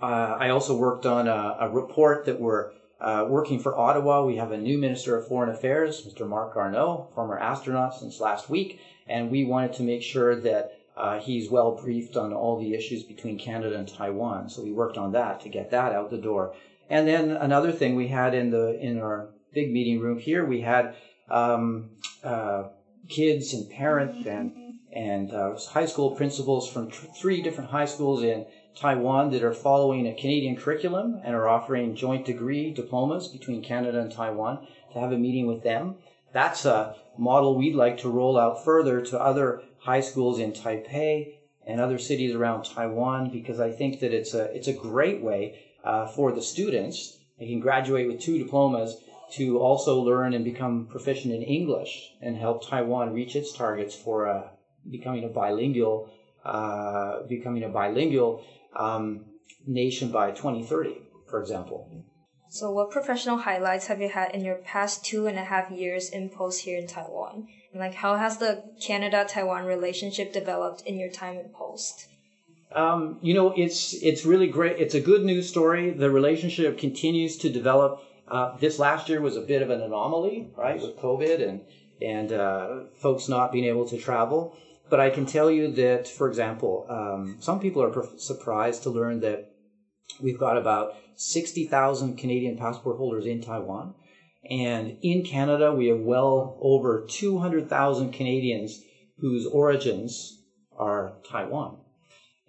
uh, 0.00 0.36
I 0.38 0.50
also 0.50 0.76
worked 0.76 1.06
on 1.06 1.28
a, 1.28 1.56
a 1.60 1.70
report 1.70 2.26
that 2.26 2.40
we're 2.40 2.72
uh, 3.00 3.26
working 3.28 3.58
for 3.58 3.76
Ottawa. 3.76 4.24
We 4.24 4.36
have 4.36 4.52
a 4.52 4.58
new 4.58 4.78
Minister 4.78 5.16
of 5.16 5.26
Foreign 5.26 5.50
Affairs, 5.50 6.06
Mr. 6.06 6.26
Marc 6.26 6.54
Garneau, 6.54 7.08
former 7.14 7.38
astronaut 7.38 7.94
since 7.94 8.20
last 8.20 8.48
week, 8.48 8.80
and 9.06 9.30
we 9.30 9.44
wanted 9.44 9.74
to 9.74 9.82
make 9.82 10.02
sure 10.02 10.40
that 10.40 10.72
uh, 10.96 11.18
he's 11.20 11.50
well 11.50 11.76
briefed 11.76 12.16
on 12.16 12.32
all 12.32 12.58
the 12.58 12.74
issues 12.74 13.02
between 13.02 13.38
Canada 13.38 13.76
and 13.76 13.86
Taiwan. 13.86 14.48
So 14.48 14.62
we 14.62 14.72
worked 14.72 14.96
on 14.96 15.12
that 15.12 15.40
to 15.42 15.48
get 15.50 15.70
that 15.70 15.92
out 15.92 16.10
the 16.10 16.16
door. 16.16 16.54
And 16.88 17.06
then 17.06 17.30
another 17.32 17.72
thing 17.72 17.96
we 17.96 18.08
had 18.08 18.34
in 18.34 18.50
the 18.50 18.78
in 18.80 19.00
our 19.00 19.28
big 19.52 19.72
meeting 19.72 20.00
room 20.00 20.18
here, 20.18 20.44
we 20.44 20.62
had 20.62 20.94
um, 21.28 21.90
uh, 22.24 22.68
kids 23.08 23.52
and 23.54 23.70
parents 23.70 24.26
and 24.26 24.52
and 24.92 25.32
uh, 25.32 25.54
high 25.70 25.84
school 25.84 26.12
principals 26.12 26.70
from 26.70 26.88
tr- 26.88 27.06
three 27.06 27.42
different 27.42 27.70
high 27.70 27.84
schools 27.84 28.22
in 28.22 28.46
Taiwan 28.74 29.30
that 29.30 29.42
are 29.42 29.52
following 29.52 30.06
a 30.06 30.14
Canadian 30.14 30.56
curriculum 30.56 31.20
and 31.22 31.34
are 31.34 31.48
offering 31.48 31.94
joint 31.94 32.24
degree 32.24 32.72
diplomas 32.72 33.28
between 33.28 33.62
Canada 33.62 34.00
and 34.00 34.10
Taiwan 34.10 34.66
to 34.92 34.98
have 34.98 35.12
a 35.12 35.18
meeting 35.18 35.46
with 35.46 35.62
them. 35.62 35.96
That's 36.32 36.64
a 36.64 36.94
model 37.18 37.56
we'd 37.56 37.74
like 37.74 37.98
to 37.98 38.08
roll 38.10 38.38
out 38.38 38.64
further 38.64 39.00
to 39.02 39.20
other 39.20 39.62
high 39.80 40.00
schools 40.00 40.38
in 40.38 40.52
Taipei 40.52 41.34
and 41.66 41.80
other 41.80 41.98
cities 41.98 42.34
around 42.34 42.64
Taiwan 42.64 43.30
because 43.30 43.60
I 43.60 43.72
think 43.72 44.00
that 44.00 44.12
it's 44.12 44.34
a 44.34 44.44
it's 44.56 44.68
a 44.68 44.72
great 44.72 45.22
way 45.22 45.58
uh, 45.84 46.06
for 46.06 46.32
the 46.32 46.42
students. 46.42 47.18
They 47.38 47.46
can 47.46 47.60
graduate 47.60 48.06
with 48.06 48.20
two 48.20 48.38
diplomas 48.38 48.96
to 49.32 49.58
also 49.58 49.98
learn 50.00 50.34
and 50.34 50.44
become 50.44 50.86
proficient 50.86 51.34
in 51.34 51.42
English 51.42 52.12
and 52.20 52.36
help 52.36 52.66
Taiwan 52.66 53.12
reach 53.12 53.34
its 53.34 53.52
targets 53.52 53.94
for 53.94 54.28
uh, 54.28 54.48
becoming 54.90 55.24
a 55.24 55.28
bilingual 55.28 56.10
uh, 56.44 57.22
becoming 57.28 57.64
a 57.64 57.68
bilingual 57.68 58.44
um, 58.76 59.24
nation 59.66 60.12
by 60.12 60.30
2030, 60.30 60.96
for 61.28 61.40
example. 61.40 62.04
So, 62.48 62.70
what 62.70 62.92
professional 62.92 63.38
highlights 63.38 63.88
have 63.88 64.00
you 64.00 64.08
had 64.08 64.32
in 64.32 64.44
your 64.44 64.54
past 64.54 65.04
two 65.04 65.26
and 65.26 65.36
a 65.36 65.44
half 65.44 65.70
years 65.70 66.08
in 66.08 66.28
post 66.28 66.60
here 66.60 66.78
in 66.78 66.86
Taiwan? 66.86 67.48
And 67.72 67.80
like, 67.80 67.94
how 67.94 68.16
has 68.16 68.38
the 68.38 68.62
Canada-Taiwan 68.80 69.64
relationship 69.64 70.32
developed 70.32 70.82
in 70.82 70.98
your 70.98 71.10
time 71.10 71.36
in 71.36 71.48
post? 71.48 72.06
Um, 72.72 73.18
you 73.22 73.34
know, 73.34 73.52
it's 73.56 73.94
it's 73.94 74.24
really 74.24 74.46
great. 74.46 74.78
It's 74.78 74.94
a 74.94 75.00
good 75.00 75.24
news 75.24 75.48
story. 75.48 75.90
The 75.90 76.10
relationship 76.10 76.78
continues 76.78 77.36
to 77.38 77.50
develop. 77.50 78.00
Uh, 78.28 78.56
this 78.58 78.78
last 78.78 79.08
year 79.08 79.20
was 79.20 79.36
a 79.36 79.40
bit 79.40 79.62
of 79.62 79.70
an 79.70 79.80
anomaly, 79.80 80.50
right, 80.56 80.80
with 80.80 80.96
COVID 80.96 81.46
and 81.46 81.60
and 82.02 82.32
uh, 82.32 82.80
folks 82.94 83.28
not 83.28 83.52
being 83.52 83.64
able 83.64 83.86
to 83.88 83.96
travel. 83.96 84.56
But 84.88 85.00
I 85.00 85.10
can 85.10 85.26
tell 85.26 85.50
you 85.50 85.72
that, 85.72 86.06
for 86.06 86.28
example, 86.28 86.86
um, 86.88 87.38
some 87.40 87.58
people 87.58 87.82
are 87.82 87.90
per- 87.90 88.08
surprised 88.18 88.82
to 88.84 88.90
learn 88.90 89.20
that 89.20 89.50
we've 90.20 90.38
got 90.38 90.56
about 90.56 90.94
60,000 91.16 92.16
Canadian 92.16 92.56
passport 92.56 92.98
holders 92.98 93.26
in 93.26 93.40
Taiwan. 93.40 93.94
And 94.48 94.98
in 95.02 95.24
Canada, 95.24 95.72
we 95.72 95.86
have 95.86 95.98
well 95.98 96.56
over 96.60 97.04
200,000 97.08 98.12
Canadians 98.12 98.80
whose 99.18 99.46
origins 99.46 100.42
are 100.76 101.14
Taiwan. 101.28 101.78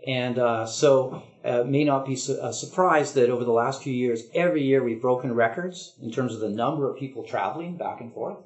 And 0.05 0.37
uh, 0.37 0.65
so 0.65 1.23
uh, 1.43 1.63
may 1.63 1.83
not 1.83 2.05
be 2.05 2.15
su- 2.15 2.39
a 2.41 2.53
surprise 2.53 3.13
that 3.13 3.29
over 3.29 3.43
the 3.43 3.51
last 3.51 3.81
few 3.81 3.93
years, 3.93 4.23
every 4.33 4.63
year 4.63 4.83
we've 4.83 5.01
broken 5.01 5.33
records 5.33 5.95
in 6.01 6.11
terms 6.11 6.33
of 6.33 6.39
the 6.39 6.49
number 6.49 6.89
of 6.89 6.97
people 6.97 7.23
traveling 7.23 7.77
back 7.77 7.99
and 8.01 8.13
forth. 8.13 8.37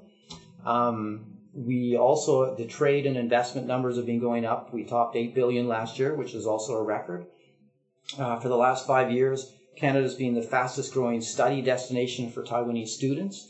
Um, 0.65 1.25
we 1.53 1.97
also, 1.97 2.55
the 2.55 2.65
trade 2.65 3.05
and 3.05 3.17
investment 3.17 3.67
numbers 3.67 3.97
have 3.97 4.05
been 4.05 4.19
going 4.19 4.45
up. 4.45 4.71
We 4.73 4.83
topped 4.83 5.15
8 5.15 5.35
billion 5.35 5.67
last 5.67 5.99
year, 5.99 6.15
which 6.15 6.33
is 6.33 6.45
also 6.45 6.73
a 6.73 6.83
record. 6.83 7.25
Uh, 8.17 8.39
for 8.39 8.47
the 8.47 8.57
last 8.57 8.87
five 8.87 9.11
years, 9.11 9.51
Canada's 9.75 10.15
been 10.15 10.33
the 10.33 10.41
fastest 10.41 10.93
growing 10.93 11.21
study 11.21 11.61
destination 11.61 12.29
for 12.29 12.43
Taiwanese 12.43 12.89
students. 12.89 13.47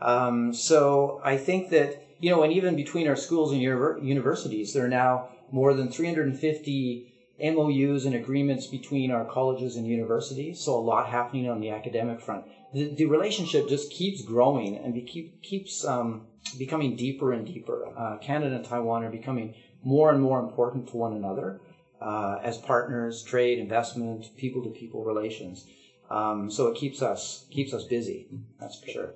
Um, 0.00 0.52
so 0.52 1.20
I 1.24 1.36
think 1.36 1.70
that, 1.70 1.94
you 2.18 2.30
know, 2.30 2.42
and 2.42 2.52
even 2.52 2.76
between 2.76 3.08
our 3.08 3.16
schools 3.16 3.52
and 3.52 3.60
universities, 3.60 4.72
there 4.72 4.84
are 4.84 4.88
now 4.88 5.28
more 5.50 5.74
than 5.74 5.90
350 5.90 7.13
MOUs 7.42 8.04
and 8.04 8.14
agreements 8.14 8.66
between 8.66 9.10
our 9.10 9.24
colleges 9.24 9.76
and 9.76 9.86
universities. 9.86 10.60
So 10.60 10.76
a 10.76 10.80
lot 10.80 11.08
happening 11.08 11.48
on 11.48 11.60
the 11.60 11.70
academic 11.70 12.20
front. 12.20 12.44
The, 12.72 12.94
the 12.94 13.06
relationship 13.06 13.68
just 13.68 13.90
keeps 13.90 14.22
growing 14.22 14.76
and 14.76 14.94
be, 14.94 15.02
keep, 15.02 15.42
keeps 15.42 15.84
um, 15.84 16.26
becoming 16.58 16.96
deeper 16.96 17.32
and 17.32 17.46
deeper. 17.46 17.88
Uh, 17.96 18.18
Canada 18.18 18.56
and 18.56 18.64
Taiwan 18.64 19.04
are 19.04 19.10
becoming 19.10 19.54
more 19.82 20.10
and 20.10 20.22
more 20.22 20.40
important 20.40 20.88
to 20.88 20.96
one 20.96 21.12
another 21.12 21.60
uh, 22.00 22.38
as 22.42 22.58
partners, 22.58 23.22
trade, 23.22 23.58
investment, 23.58 24.30
people-to-people 24.36 25.04
relations. 25.04 25.66
Um, 26.10 26.50
so 26.50 26.68
it 26.68 26.76
keeps 26.76 27.02
us 27.02 27.46
keeps 27.50 27.72
us 27.72 27.84
busy. 27.84 28.28
That's 28.60 28.78
for 28.78 28.88
sure. 28.88 29.14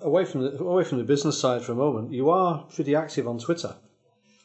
Away 0.00 0.24
from 0.24 0.42
the 0.42 0.58
away 0.58 0.84
from 0.84 0.98
the 0.98 1.04
business 1.04 1.40
side 1.40 1.62
for 1.62 1.72
a 1.72 1.76
moment, 1.76 2.12
you 2.12 2.30
are 2.30 2.64
pretty 2.74 2.94
active 2.94 3.28
on 3.28 3.38
Twitter. 3.38 3.76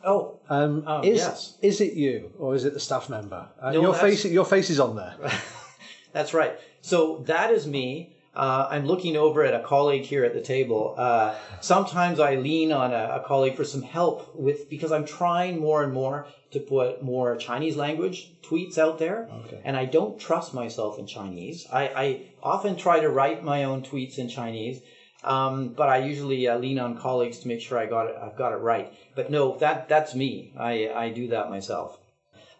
Oh, 0.03 0.39
um, 0.49 0.83
oh 0.87 1.01
is, 1.01 1.17
yes. 1.17 1.57
Is 1.61 1.81
it 1.81 1.93
you 1.93 2.31
or 2.37 2.55
is 2.55 2.65
it 2.65 2.73
the 2.73 2.79
staff 2.79 3.09
member? 3.09 3.47
Uh, 3.61 3.71
no, 3.71 3.81
your 3.81 3.93
face 3.93 4.25
your 4.25 4.45
face 4.45 4.69
is 4.69 4.79
on 4.79 4.95
there. 4.95 5.15
that's 6.13 6.33
right. 6.33 6.57
So 6.81 7.23
that 7.27 7.51
is 7.51 7.67
me. 7.67 8.15
Uh, 8.35 8.67
I'm 8.69 8.85
looking 8.85 9.17
over 9.17 9.43
at 9.43 9.53
a 9.53 9.59
colleague 9.59 10.03
here 10.03 10.23
at 10.23 10.33
the 10.33 10.41
table. 10.41 10.95
Uh, 10.97 11.35
sometimes 11.61 12.19
I 12.19 12.35
lean 12.35 12.71
on 12.71 12.93
a, 12.93 13.21
a, 13.21 13.23
colleague 13.25 13.55
for 13.55 13.65
some 13.65 13.81
help 13.81 14.33
with 14.35 14.69
because 14.69 14.91
I'm 14.91 15.05
trying 15.05 15.59
more 15.59 15.83
and 15.83 15.91
more 15.91 16.27
to 16.51 16.59
put 16.59 17.03
more 17.03 17.35
Chinese 17.37 17.75
language 17.75 18.31
tweets 18.41 18.77
out 18.77 18.97
there, 18.97 19.27
okay. 19.45 19.61
and 19.65 19.75
I 19.75 19.85
don't 19.85 20.19
trust 20.19 20.53
myself 20.53 20.99
in 20.99 21.07
Chinese. 21.07 21.67
I, 21.71 21.87
I, 21.87 22.21
often 22.41 22.77
try 22.77 23.01
to 23.01 23.09
write 23.09 23.43
my 23.43 23.65
own 23.65 23.81
tweets 23.81 24.17
in 24.17 24.29
Chinese, 24.29 24.81
um, 25.23 25.69
but 25.69 25.89
I 25.89 25.97
usually 25.97 26.47
uh, 26.47 26.57
lean 26.57 26.79
on 26.79 26.97
colleagues 26.97 27.39
to 27.39 27.47
make 27.47 27.61
sure 27.61 27.77
I 27.77 27.85
got 27.85 28.07
it. 28.07 28.15
I've 28.21 28.37
got 28.37 28.53
it 28.53 28.57
right. 28.57 28.93
But 29.15 29.29
no, 29.29 29.57
that 29.57 29.89
that's 29.89 30.15
me. 30.15 30.53
I, 30.57 30.89
I 30.89 31.09
do 31.09 31.27
that 31.29 31.49
myself. 31.49 31.99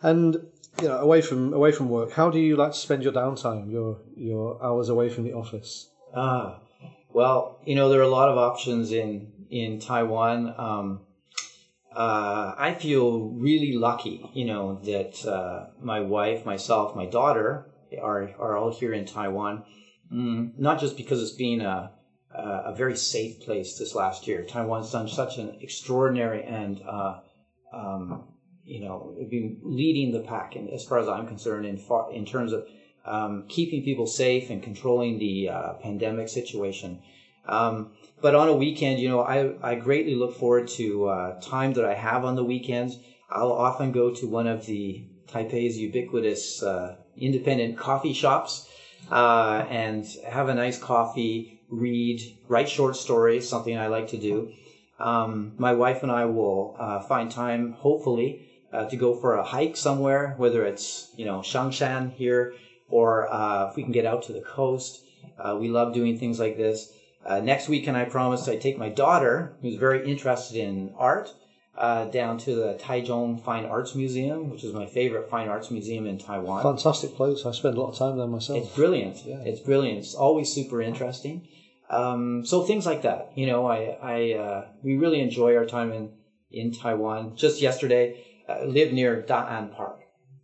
And 0.02 0.36
you 0.82 0.88
know, 0.88 0.98
away 0.98 1.22
from 1.22 1.54
away 1.54 1.72
from 1.72 1.90
work, 1.90 2.12
how 2.12 2.30
do 2.30 2.40
you 2.40 2.56
like 2.56 2.72
to 2.72 2.78
spend 2.78 3.04
your 3.04 3.14
downtime, 3.14 3.72
your 3.72 4.00
your 4.16 4.62
hours 4.64 4.90
away 4.90 5.10
from 5.10 5.24
the 5.24 5.34
office? 5.34 5.90
Ah, 6.14 6.60
well, 7.14 7.60
you 7.66 7.76
know, 7.76 7.90
there 7.90 8.00
are 8.00 8.04
a 8.04 8.10
lot 8.10 8.30
of 8.30 8.38
options 8.38 8.92
in 8.92 9.32
in 9.50 9.80
Taiwan. 9.80 10.54
Um, 10.58 11.02
uh, 11.96 12.54
I 12.58 12.74
feel 12.74 13.30
really 13.30 13.74
lucky, 13.74 14.30
you 14.34 14.46
know, 14.46 14.80
that 14.84 15.26
uh, 15.26 15.68
my 15.82 16.02
wife, 16.02 16.46
myself, 16.46 16.96
my 16.96 17.06
daughter 17.06 17.66
are 18.02 18.30
are 18.38 18.58
all 18.58 18.72
here 18.72 18.94
in 18.94 19.06
Taiwan. 19.06 19.64
Mm, 20.12 20.58
not 20.58 20.80
just 20.80 20.98
because 20.98 21.22
it's 21.22 21.32
been 21.32 21.62
a 21.62 21.92
a 22.32 22.74
very 22.76 22.96
safe 22.96 23.40
place 23.42 23.78
this 23.78 23.96
last 23.96 24.28
year. 24.28 24.44
Taiwan's 24.44 24.92
done 24.92 25.08
such 25.08 25.38
an 25.38 25.58
extraordinary 25.62 26.44
and 26.44 26.82
uh, 26.88 27.20
um, 27.74 28.24
you 28.70 28.82
know, 28.82 29.16
been 29.30 29.58
leading 29.64 30.12
the 30.12 30.20
pack, 30.20 30.56
in, 30.56 30.70
as 30.70 30.86
far 30.86 31.00
as 31.00 31.08
I'm 31.08 31.28
concerned, 31.28 31.66
in 31.66 31.78
far, 31.78 32.12
in 32.12 32.26
terms 32.26 32.52
of 32.54 32.68
um, 33.06 33.46
keeping 33.48 33.84
people 33.84 34.06
safe 34.06 34.50
and 34.50 34.62
controlling 34.62 35.18
the 35.18 35.50
uh, 35.50 35.74
pandemic 35.74 36.30
situation. 36.30 37.02
Um, 37.48 37.94
but 38.22 38.36
on 38.36 38.48
a 38.48 38.54
weekend, 38.54 39.00
you 39.00 39.10
know, 39.10 39.22
I, 39.22 39.56
I 39.64 39.76
greatly 39.76 40.14
look 40.14 40.38
forward 40.38 40.68
to 40.70 41.08
uh, 41.08 41.42
time 41.42 41.74
that 41.74 41.86
I 41.86 41.96
have 41.96 42.24
on 42.24 42.36
the 42.36 42.44
weekends. 42.44 42.98
I'll 43.32 43.52
often 43.52 43.92
go 43.92 44.14
to 44.14 44.28
one 44.28 44.46
of 44.46 44.66
the 44.68 45.04
Taipei's 45.28 45.78
ubiquitous 45.78 46.62
uh, 46.62 46.98
independent 47.18 47.78
coffee 47.78 48.14
shops 48.14 48.70
uh, 49.12 49.66
and 49.70 50.06
have 50.28 50.50
a 50.50 50.54
nice 50.54 50.78
coffee, 50.78 51.59
read, 51.70 52.22
write 52.48 52.70
short 52.70 52.96
stories, 52.96 53.48
something 53.48 53.78
I 53.78 53.88
like 53.88 54.08
to 54.10 54.18
do. 54.18 54.52
Um, 55.00 55.54
my 55.58 55.74
wife 55.74 56.04
and 56.04 56.12
I 56.12 56.26
will 56.26 56.76
uh, 56.78 57.00
find 57.00 57.32
time, 57.32 57.72
hopefully, 57.72 58.46
uh, 58.74 58.86
to 58.86 58.98
go 58.98 59.14
for 59.14 59.36
a 59.36 59.44
hike 59.44 59.78
somewhere, 59.78 60.36
whether 60.38 60.66
it's 60.66 61.10
you 61.16 61.26
know 61.26 61.40
Shangshan 61.40 62.14
here 62.14 62.54
or 62.90 63.32
uh, 63.32 63.70
if 63.70 63.76
we 63.76 63.84
can 63.84 63.92
get 63.92 64.06
out 64.06 64.24
to 64.24 64.34
the 64.34 64.42
coast. 64.42 65.02
Uh, 65.38 65.56
we 65.58 65.70
love 65.70 65.94
doing 65.94 66.18
things 66.18 66.40
like 66.40 66.58
this. 66.58 66.92
Uh, 67.26 67.40
next 67.40 67.68
weekend, 67.68 67.98
I 67.98 68.06
promised 68.06 68.48
I'd 68.48 68.62
take 68.62 68.78
my 68.78 68.90
daughter, 68.90 69.56
who's 69.62 69.76
very 69.76 70.10
interested 70.10 70.58
in 70.58 70.94
art, 70.98 71.34
uh, 71.78 72.06
down 72.06 72.38
to 72.38 72.56
the 72.56 72.74
Taichung 72.76 73.42
Fine 73.42 73.66
Arts 73.66 73.96
Museum, 73.96 74.50
which 74.50 74.64
is 74.64 74.74
my 74.74 74.86
favorite 74.86 75.30
fine 75.30 75.48
arts 75.48 75.72
museum 75.72 76.06
in 76.06 76.18
Taiwan. 76.18 76.64
Fantastic 76.64 77.16
place. 77.16 77.46
I 77.46 77.52
spend 77.52 77.78
a 77.78 77.82
lot 77.82 77.90
of 77.90 77.98
time 77.98 78.18
there 78.18 78.28
myself. 78.28 78.60
It's 78.60 78.76
brilliant. 78.76 79.26
Yeah. 79.26 79.42
It's 79.46 79.62
brilliant. 79.62 80.00
It's 80.00 80.14
always 80.14 80.52
super 80.52 80.82
interesting. 80.82 81.48
Um, 81.90 82.46
so 82.46 82.64
things 82.64 82.86
like 82.86 83.02
that, 83.02 83.32
you 83.36 83.48
know, 83.48 83.66
I, 83.66 83.98
I, 84.02 84.34
uh, 84.34 84.66
we 84.84 84.98
really 84.98 85.22
enjoy 85.22 85.56
our 85.56 85.66
time 85.66 85.92
in, 85.92 86.12
in 86.52 86.72
Taiwan. 86.72 87.36
Just 87.36 87.62
yesterday, 87.62 88.24
uh, 88.48 88.66
live 88.66 88.94
near 88.94 89.24
Da'an 89.28 89.76
Park. 89.76 90.00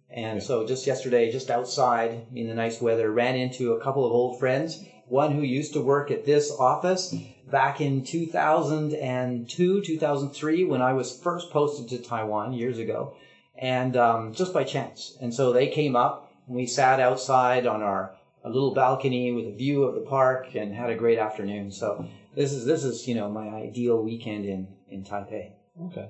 And 0.10 0.42
so 0.42 0.66
just 0.66 0.88
yesterday, 0.88 1.32
just 1.32 1.52
outside 1.52 2.28
in 2.34 2.48
the 2.48 2.54
nice 2.54 2.82
weather, 2.82 3.12
ran 3.12 3.36
into 3.36 3.74
a 3.74 3.84
couple 3.84 4.06
of 4.06 4.14
old 4.14 4.40
friends. 4.40 4.82
One 5.08 5.34
who 5.34 5.42
used 5.42 5.74
to 5.74 5.82
work 5.82 6.10
at 6.10 6.25
this 6.25 6.52
office 6.52 7.14
back 7.52 7.82
in 7.82 8.04
2002, 8.04 9.82
2003, 9.82 10.64
when 10.64 10.82
I 10.82 10.94
was 10.94 11.20
first 11.20 11.52
posted 11.52 11.90
to 11.90 12.08
Taiwan 12.08 12.54
years 12.54 12.80
ago, 12.80 13.16
and 13.58 13.96
um, 13.98 14.34
just 14.34 14.54
by 14.54 14.64
chance. 14.64 15.18
And 15.22 15.34
so 15.34 15.52
they 15.52 15.68
came 15.68 15.96
up, 15.96 16.32
and 16.48 16.56
we 16.56 16.66
sat 16.66 17.00
outside 17.00 17.68
on 17.68 17.84
our 17.84 18.16
a 18.46 18.50
little 18.50 18.74
balcony 18.74 19.32
with 19.34 19.48
a 19.48 19.52
view 19.52 19.84
of 19.84 19.96
the 19.96 20.02
park, 20.02 20.56
and 20.56 20.74
had 20.74 20.92
a 20.92 20.96
great 20.96 21.18
afternoon. 21.18 21.72
So 21.72 22.08
this 22.36 22.54
is 22.54 22.66
this 22.66 22.84
is 22.84 23.08
you 23.08 23.16
know 23.16 23.30
my 23.30 23.48
ideal 23.50 24.02
weekend 24.02 24.46
in 24.46 24.68
in 24.90 25.04
Taipei. 25.04 25.54
Okay. 25.88 26.10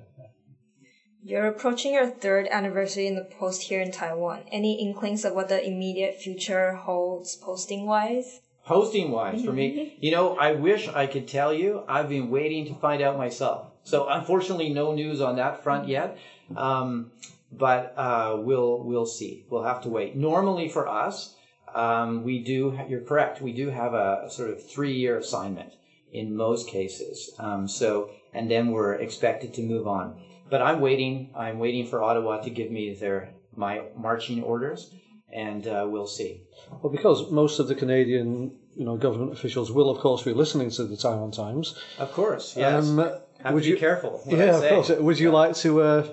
You're 1.24 1.48
approaching 1.48 1.94
your 1.94 2.06
third 2.06 2.46
anniversary 2.46 3.08
in 3.08 3.16
the 3.16 3.24
post 3.24 3.62
here 3.62 3.80
in 3.80 3.90
Taiwan. 3.90 4.44
Any 4.52 4.80
inklings 4.80 5.24
of 5.24 5.34
what 5.34 5.48
the 5.48 5.66
immediate 5.66 6.14
future 6.14 6.74
holds 6.74 7.34
posting 7.34 7.84
wise? 7.84 8.42
Posting 8.64 9.10
wise, 9.10 9.44
for 9.44 9.52
me, 9.52 9.96
you 10.00 10.12
know, 10.12 10.36
I 10.36 10.52
wish 10.52 10.86
I 10.88 11.08
could 11.08 11.26
tell 11.26 11.52
you. 11.52 11.82
I've 11.88 12.08
been 12.08 12.30
waiting 12.30 12.66
to 12.66 12.74
find 12.74 13.02
out 13.02 13.18
myself. 13.18 13.68
So 13.82 14.08
unfortunately, 14.08 14.68
no 14.68 14.92
news 14.92 15.20
on 15.20 15.36
that 15.36 15.64
front 15.64 15.88
yet. 15.88 16.16
Um, 16.54 17.10
but 17.50 17.94
uh, 17.96 18.36
we'll 18.38 18.84
we'll 18.84 19.06
see. 19.06 19.46
We'll 19.50 19.64
have 19.64 19.82
to 19.82 19.88
wait. 19.88 20.14
Normally 20.14 20.68
for 20.68 20.86
us, 20.86 21.34
um, 21.76 22.24
we 22.24 22.42
do. 22.42 22.78
You're 22.88 23.02
correct. 23.02 23.40
We 23.40 23.52
do 23.52 23.68
have 23.70 23.94
a, 23.94 24.22
a 24.26 24.30
sort 24.30 24.50
of 24.50 24.68
three 24.68 24.94
year 24.94 25.18
assignment 25.18 25.74
in 26.12 26.34
most 26.34 26.68
cases. 26.68 27.30
Um, 27.38 27.68
so 27.68 28.10
and 28.32 28.50
then 28.50 28.70
we're 28.70 28.94
expected 28.94 29.54
to 29.54 29.62
move 29.62 29.86
on. 29.86 30.20
But 30.48 30.62
I'm 30.62 30.80
waiting. 30.80 31.30
I'm 31.36 31.58
waiting 31.58 31.86
for 31.86 32.02
Ottawa 32.02 32.40
to 32.42 32.50
give 32.50 32.70
me 32.70 32.94
their 32.94 33.34
my 33.56 33.82
marching 33.96 34.42
orders, 34.42 34.94
and 35.32 35.66
uh, 35.66 35.86
we'll 35.88 36.06
see. 36.06 36.42
Well, 36.82 36.92
because 36.92 37.30
most 37.30 37.58
of 37.58 37.68
the 37.68 37.74
Canadian, 37.74 38.56
you 38.74 38.84
know, 38.84 38.96
government 38.96 39.32
officials 39.32 39.72
will, 39.72 39.90
of 39.90 39.98
course, 39.98 40.22
be 40.22 40.32
listening 40.32 40.70
to 40.70 40.84
the 40.84 40.96
Taiwan 40.96 41.32
Times. 41.32 41.74
Of 41.98 42.12
course, 42.12 42.56
yes. 42.56 42.88
Um, 42.88 42.98
have 43.42 43.54
would 43.54 43.64
to 43.64 43.68
you, 43.68 43.74
be 43.74 43.80
careful. 43.80 44.22
Yeah, 44.26 44.58
of 44.58 44.68
course. 44.68 44.88
Would 44.90 45.18
you 45.18 45.30
like 45.30 45.56
to 45.56 45.82
uh, 45.82 46.08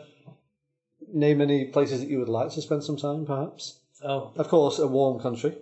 name 1.14 1.42
any 1.42 1.66
places 1.66 2.00
that 2.00 2.10
you 2.10 2.20
would 2.20 2.30
like 2.30 2.52
to 2.54 2.62
spend 2.62 2.84
some 2.84 2.98
time, 2.98 3.26
perhaps? 3.26 3.80
Oh, 4.04 4.32
of 4.36 4.48
course, 4.50 4.80
a 4.80 4.88
warm 4.88 5.20
country. 5.20 5.56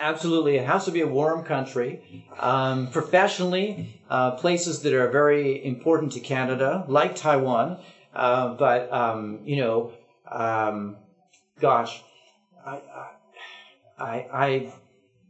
Absolutely, 0.00 0.56
it 0.56 0.66
has 0.66 0.84
to 0.84 0.90
be 0.90 1.00
a 1.00 1.06
warm 1.06 1.44
country. 1.44 2.24
Um, 2.38 2.88
professionally, 2.88 4.00
uh, 4.08 4.32
places 4.32 4.82
that 4.82 4.92
are 4.92 5.08
very 5.08 5.64
important 5.64 6.12
to 6.12 6.20
Canada, 6.20 6.84
like 6.88 7.16
Taiwan. 7.16 7.78
Uh, 8.14 8.54
but 8.54 8.92
um, 8.92 9.40
you 9.44 9.56
know, 9.56 9.92
um, 10.30 10.96
gosh, 11.60 12.02
I, 12.64 12.80
I, 13.98 14.26
I, 14.32 14.72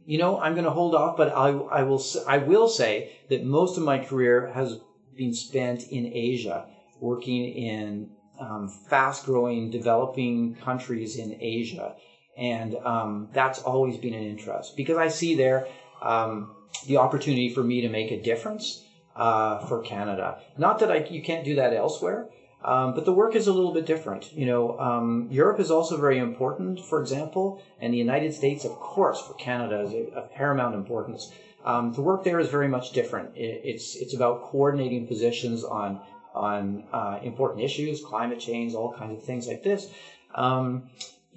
you 0.05 0.17
know, 0.17 0.39
I'm 0.39 0.53
going 0.53 0.65
to 0.65 0.71
hold 0.71 0.95
off, 0.95 1.17
but 1.17 1.29
I, 1.29 1.49
I 1.49 1.83
will, 1.83 2.01
I 2.27 2.37
will 2.39 2.67
say 2.67 3.11
that 3.29 3.43
most 3.43 3.77
of 3.77 3.83
my 3.83 3.99
career 3.99 4.47
has 4.53 4.79
been 5.15 5.33
spent 5.33 5.83
in 5.83 6.11
Asia, 6.13 6.65
working 6.99 7.45
in 7.45 8.09
um, 8.39 8.69
fast-growing, 8.69 9.69
developing 9.69 10.55
countries 10.55 11.17
in 11.17 11.37
Asia, 11.39 11.95
and 12.39 12.75
um, 12.85 13.27
that's 13.33 13.59
always 13.61 13.97
been 13.97 14.13
an 14.13 14.23
interest 14.23 14.77
because 14.77 14.97
I 14.97 15.09
see 15.09 15.35
there 15.35 15.67
um, 16.01 16.51
the 16.87 16.97
opportunity 16.97 17.49
for 17.49 17.63
me 17.63 17.81
to 17.81 17.89
make 17.89 18.11
a 18.11 18.21
difference 18.21 18.83
uh, 19.15 19.59
for 19.67 19.81
Canada. 19.81 20.39
Not 20.57 20.79
that 20.79 20.91
I, 20.91 21.05
you 21.09 21.21
can't 21.21 21.43
do 21.43 21.55
that 21.55 21.73
elsewhere, 21.73 22.27
um, 22.63 22.93
but 22.93 23.05
the 23.05 23.13
work 23.13 23.35
is 23.35 23.47
a 23.47 23.53
little 23.53 23.73
bit 23.73 23.85
different. 23.85 24.33
You 24.33 24.45
know, 24.45 24.79
um, 24.79 25.27
Europe 25.29 25.59
is 25.59 25.69
also 25.69 25.97
very 25.97 26.17
important, 26.17 26.79
for 26.79 27.01
example, 27.01 27.61
and 27.81 27.93
the 27.93 27.97
United 27.97 28.33
States, 28.33 28.63
of 28.63 28.71
course, 28.71 29.19
for 29.19 29.33
Canada 29.33 29.81
is 29.81 30.13
of 30.13 30.31
paramount 30.33 30.75
importance. 30.75 31.31
Um, 31.65 31.91
the 31.91 32.01
work 32.01 32.23
there 32.23 32.39
is 32.39 32.47
very 32.49 32.69
much 32.69 32.91
different. 32.93 33.35
It, 33.35 33.61
it's 33.65 33.95
it's 33.95 34.13
about 34.13 34.43
coordinating 34.43 35.07
positions 35.07 35.65
on 35.65 35.99
on 36.33 36.83
uh, 36.93 37.19
important 37.21 37.61
issues, 37.61 38.01
climate 38.01 38.39
change, 38.39 38.73
all 38.73 38.93
kinds 38.93 39.19
of 39.19 39.25
things 39.25 39.47
like 39.47 39.63
this. 39.63 39.89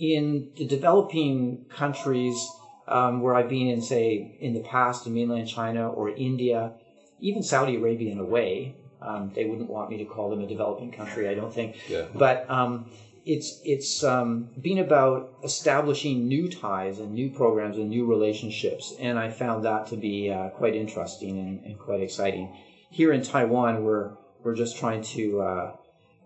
In 0.03 0.51
the 0.57 0.67
developing 0.67 1.65
countries 1.69 2.37
um, 2.89 3.21
where 3.21 3.37
I've 3.37 3.49
been 3.49 3.69
in, 3.69 3.81
say, 3.81 4.37
in 4.41 4.53
the 4.53 4.61
past, 4.61 5.07
in 5.07 5.15
mainland 5.15 5.47
China 5.47 5.89
or 5.89 6.09
India, 6.09 6.73
even 7.21 7.41
Saudi 7.45 7.77
Arabia 7.77 8.11
in 8.11 8.19
a 8.19 8.25
way, 8.25 8.75
um, 9.01 9.31
they 9.33 9.45
wouldn't 9.45 9.71
want 9.71 9.91
me 9.91 9.99
to 9.99 10.05
call 10.05 10.29
them 10.29 10.41
a 10.41 10.47
developing 10.49 10.91
country, 10.91 11.29
I 11.29 11.35
don't 11.35 11.55
think. 11.55 11.77
Yeah. 11.89 12.07
But 12.13 12.51
um, 12.51 12.91
it's 13.25 13.61
it's 13.65 14.03
um, 14.03 14.49
been 14.61 14.79
about 14.79 15.35
establishing 15.45 16.27
new 16.27 16.49
ties 16.49 16.99
and 16.99 17.13
new 17.13 17.31
programs 17.31 17.77
and 17.77 17.89
new 17.89 18.05
relationships, 18.05 18.95
and 18.99 19.21
I 19.21 19.31
found 19.31 19.65
that 19.65 19.87
to 19.89 19.97
be 19.97 20.31
uh, 20.31 20.49
quite 20.49 20.75
interesting 20.75 21.39
and, 21.39 21.65
and, 21.65 21.79
quite 21.79 22.01
exciting. 22.01 22.57
Here 22.91 23.13
in 23.13 23.23
Taiwan, 23.23 23.85
we're 23.85 24.15
we're 24.43 24.57
just 24.57 24.77
trying 24.77 25.03
to 25.03 25.41
uh, 25.41 25.77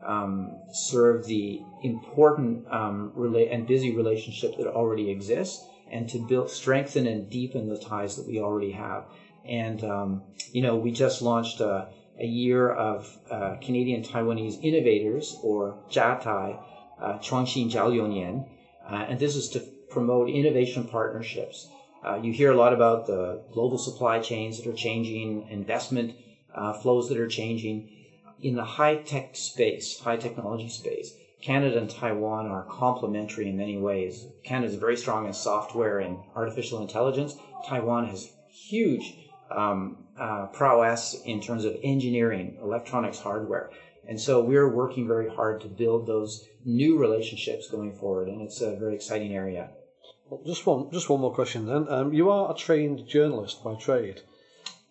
um, 0.06 0.56
serve 0.72 1.24
the 1.24 1.60
important 1.82 2.64
um, 2.70 3.12
rela- 3.16 3.52
and 3.52 3.66
busy 3.66 3.90
relationships 3.90 4.56
that 4.56 4.66
already 4.66 5.10
exist, 5.10 5.60
and 5.90 6.08
to 6.08 6.18
build, 6.18 6.50
strengthen, 6.50 7.06
and 7.06 7.28
deepen 7.30 7.68
the 7.68 7.76
ties 7.78 8.16
that 8.16 8.26
we 8.26 8.40
already 8.40 8.70
have. 8.70 9.04
And 9.44 9.82
um, 9.84 10.22
you 10.52 10.62
know, 10.62 10.76
we 10.76 10.90
just 10.90 11.22
launched 11.22 11.60
a 11.60 11.86
a 12.18 12.26
year 12.26 12.70
of 12.70 13.18
uh, 13.30 13.56
Canadian 13.60 14.02
Taiwanese 14.02 14.56
innovators, 14.62 15.36
or 15.42 15.76
JATI, 15.90 16.56
uh, 16.98 17.18
Jiaoliunian, 17.18 18.42
uh, 18.88 19.04
and 19.08 19.18
this 19.18 19.36
is 19.36 19.48
to 19.48 19.62
promote 19.90 20.28
innovation 20.28 20.84
partnerships. 20.84 21.66
Uh, 22.06 22.14
you 22.14 22.32
hear 22.32 22.50
a 22.50 22.54
lot 22.56 22.72
about 22.72 23.06
the 23.06 23.40
global 23.52 23.78
supply 23.78 24.18
chains 24.18 24.56
that 24.58 24.66
are 24.66 24.72
changing, 24.74 25.44
investment 25.50 26.12
uh, 26.54 26.72
flows 26.72 27.08
that 27.08 27.18
are 27.18 27.26
changing. 27.26 27.84
In 28.40 28.54
the 28.54 28.64
high 28.64 28.96
tech 28.96 29.34
space, 29.34 30.00
high 30.00 30.16
technology 30.16 30.68
space, 30.68 31.14
Canada 31.40 31.78
and 31.78 31.88
Taiwan 31.88 32.46
are 32.46 32.64
complementary 32.64 33.48
in 33.48 33.56
many 33.56 33.76
ways. 33.76 34.26
Canada 34.42 34.72
is 34.72 34.78
very 34.78 34.96
strong 34.96 35.26
in 35.26 35.32
software 35.32 36.00
and 36.00 36.18
artificial 36.34 36.82
intelligence. 36.82 37.36
Taiwan 37.66 38.06
has 38.06 38.30
huge 38.48 39.16
um, 39.50 40.04
uh, 40.18 40.46
prowess 40.46 41.14
in 41.24 41.40
terms 41.40 41.64
of 41.64 41.76
engineering, 41.82 42.58
electronics, 42.62 43.18
hardware. 43.18 43.70
And 44.08 44.20
so 44.20 44.40
we're 44.40 44.68
working 44.68 45.06
very 45.06 45.28
hard 45.28 45.60
to 45.62 45.68
build 45.68 46.06
those 46.06 46.46
new 46.64 46.98
relationships 46.98 47.68
going 47.70 47.92
forward, 47.92 48.28
and 48.28 48.40
it's 48.42 48.60
a 48.60 48.76
very 48.76 48.94
exciting 48.94 49.32
area. 49.32 49.70
Well, 50.28 50.42
just 50.44 50.66
one, 50.66 50.90
just 50.92 51.08
one 51.08 51.20
more 51.20 51.34
question 51.34 51.66
then. 51.66 51.88
Um, 51.88 52.12
you 52.12 52.30
are 52.30 52.50
a 52.50 52.54
trained 52.54 53.06
journalist 53.08 53.62
by 53.62 53.74
trade. 53.74 54.22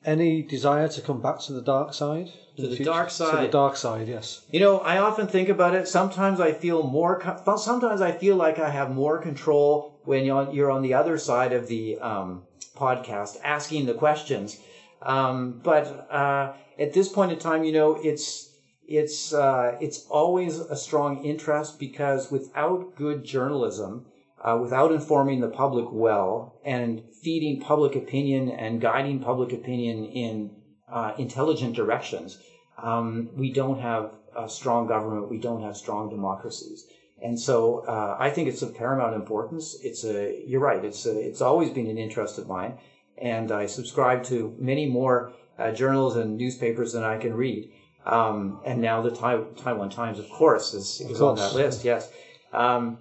Any 0.06 0.44
desire 0.44 0.88
to 0.88 1.02
come 1.02 1.20
back 1.20 1.39
to 1.39 1.54
the 1.54 1.63
dark 1.63 1.94
side? 1.94 2.30
To 2.58 2.68
the, 2.68 2.76
the 2.78 2.84
dark 2.86 3.10
side. 3.10 3.32
To 3.32 3.46
the 3.48 3.52
dark 3.52 3.76
side, 3.76 4.08
yes. 4.08 4.41
You 4.52 4.60
know, 4.60 4.78
I 4.80 5.00
often 5.00 5.28
think 5.28 5.50
about 5.50 5.74
it. 5.74 5.88
Sometimes 5.88 6.39
I 6.39 6.52
feel 6.54 6.84
more. 6.84 7.20
Sometimes 7.58 8.02
I 8.02 8.12
feel 8.12 8.36
like 8.36 8.60
I 8.60 8.70
have 8.70 8.91
more 8.91 9.18
control 9.18 10.00
when 10.04 10.24
you're 10.24 10.70
on 10.70 10.84
the 10.84 10.94
other 10.94 11.18
side 11.18 11.54
of 11.54 11.68
the 11.68 11.98
um, 11.98 12.44
podcast, 12.78 13.38
asking 13.44 13.88
the 13.88 13.96
questions. 13.96 14.58
Um, 15.02 15.60
but 15.63 16.08
uh, 16.12 16.54
at 16.78 16.94
this 16.94 17.10
point 17.10 17.32
in 17.32 17.39
time, 17.39 17.63
you 17.63 17.72
know, 17.72 17.96
it's 17.96 18.52
it's 18.88 19.34
uh, 19.34 19.76
it's 19.82 20.06
always 20.10 20.60
a 20.60 20.76
strong 20.76 21.24
interest 21.26 21.80
because 21.80 22.30
without 22.30 22.96
good 22.96 23.24
journalism, 23.24 24.06
uh, 24.45 24.58
without 24.58 24.91
informing 24.91 25.39
the 25.41 25.49
public 25.49 25.86
well 25.91 26.60
and 26.63 27.01
feeding 27.23 27.60
public 27.60 27.95
opinion 27.95 28.49
and 28.49 28.79
guiding 28.79 29.19
public 29.19 29.51
opinion 29.51 30.05
in 30.05 30.51
uh, 30.91 31.13
intelligent 31.17 31.75
directions, 31.75 32.38
um, 32.81 33.29
we 33.36 33.51
don't 33.51 33.79
have 33.79 34.12
a 34.38 34.47
strong 34.47 34.88
government. 34.88 35.29
We 35.29 35.39
don't 35.39 35.63
have 35.63 35.75
strong 35.75 36.10
democracies. 36.10 36.86
And 37.23 37.39
so 37.39 37.86
uh, 37.88 38.17
I 38.19 38.29
think 38.29 38.47
it's 38.49 38.62
of 38.62 38.75
paramount 38.75 39.15
importance. 39.15 39.75
It's 39.81 40.03
a 40.03 40.43
you're 40.45 40.62
right. 40.62 40.84
It's 40.84 41.05
a, 41.05 41.17
it's 41.17 41.41
always 41.41 41.69
been 41.71 41.88
an 41.88 41.97
interest 41.97 42.38
of 42.38 42.47
mine 42.47 42.77
and 43.17 43.51
I 43.51 43.65
subscribe 43.65 44.23
to 44.25 44.55
many 44.60 44.86
more 44.86 45.34
uh, 45.58 45.71
journals 45.71 46.15
and 46.15 46.38
newspapers 46.38 46.93
than 46.93 47.03
I 47.03 47.17
can 47.17 47.34
read. 47.34 47.71
Um, 48.05 48.60
and 48.65 48.81
now 48.81 49.01
the 49.01 49.12
tai- 49.12 49.43
Taiwan 49.58 49.89
Times, 49.89 50.19
of 50.19 50.29
course, 50.29 50.73
is, 50.73 51.01
is 51.01 51.21
on 51.21 51.36
that 51.38 51.55
list. 51.55 51.84
Yes, 51.84 52.12
um, 52.53 52.99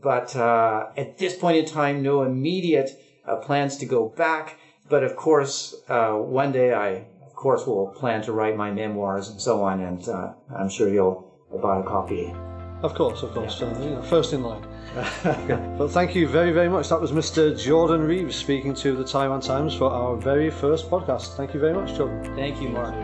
but 0.00 0.34
uh, 0.36 0.88
at 0.96 1.18
this 1.18 1.36
point 1.36 1.56
in 1.56 1.64
time, 1.64 2.02
no 2.02 2.22
immediate 2.22 2.90
uh, 3.26 3.36
plans 3.36 3.76
to 3.78 3.86
go 3.86 4.08
back. 4.08 4.58
But 4.88 5.02
of 5.04 5.16
course, 5.16 5.74
uh, 5.88 6.12
one 6.12 6.52
day 6.52 6.72
I, 6.72 7.06
of 7.26 7.34
course, 7.34 7.66
will 7.66 7.88
plan 7.88 8.22
to 8.22 8.32
write 8.32 8.56
my 8.56 8.70
memoirs 8.70 9.28
and 9.28 9.40
so 9.40 9.62
on. 9.62 9.80
And 9.80 10.08
uh, 10.08 10.32
I'm 10.56 10.68
sure 10.68 10.88
you'll 10.88 11.34
buy 11.62 11.80
a 11.80 11.82
copy. 11.82 12.32
Of 12.82 12.94
course, 12.94 13.22
of 13.22 13.32
course. 13.32 13.60
Yeah. 13.60 13.78
you 13.82 13.90
know, 13.90 14.02
first 14.02 14.32
in 14.32 14.42
line. 14.42 14.64
But 15.78 15.88
thank 15.88 16.14
you 16.14 16.26
very, 16.26 16.52
very 16.52 16.68
much. 16.68 16.88
That 16.88 17.00
was 17.00 17.12
Mr. 17.12 17.56
Jordan 17.60 18.02
Reeves 18.02 18.36
speaking 18.36 18.74
to 18.76 18.96
the 18.96 19.04
Taiwan 19.04 19.40
Times 19.40 19.74
for 19.74 19.90
our 19.90 20.16
very 20.16 20.50
first 20.50 20.88
podcast. 20.88 21.36
Thank 21.36 21.54
you 21.54 21.60
very 21.60 21.74
much, 21.74 21.94
Jordan. 21.96 22.34
Thank 22.34 22.62
you, 22.62 22.68
Mark. 22.68 22.94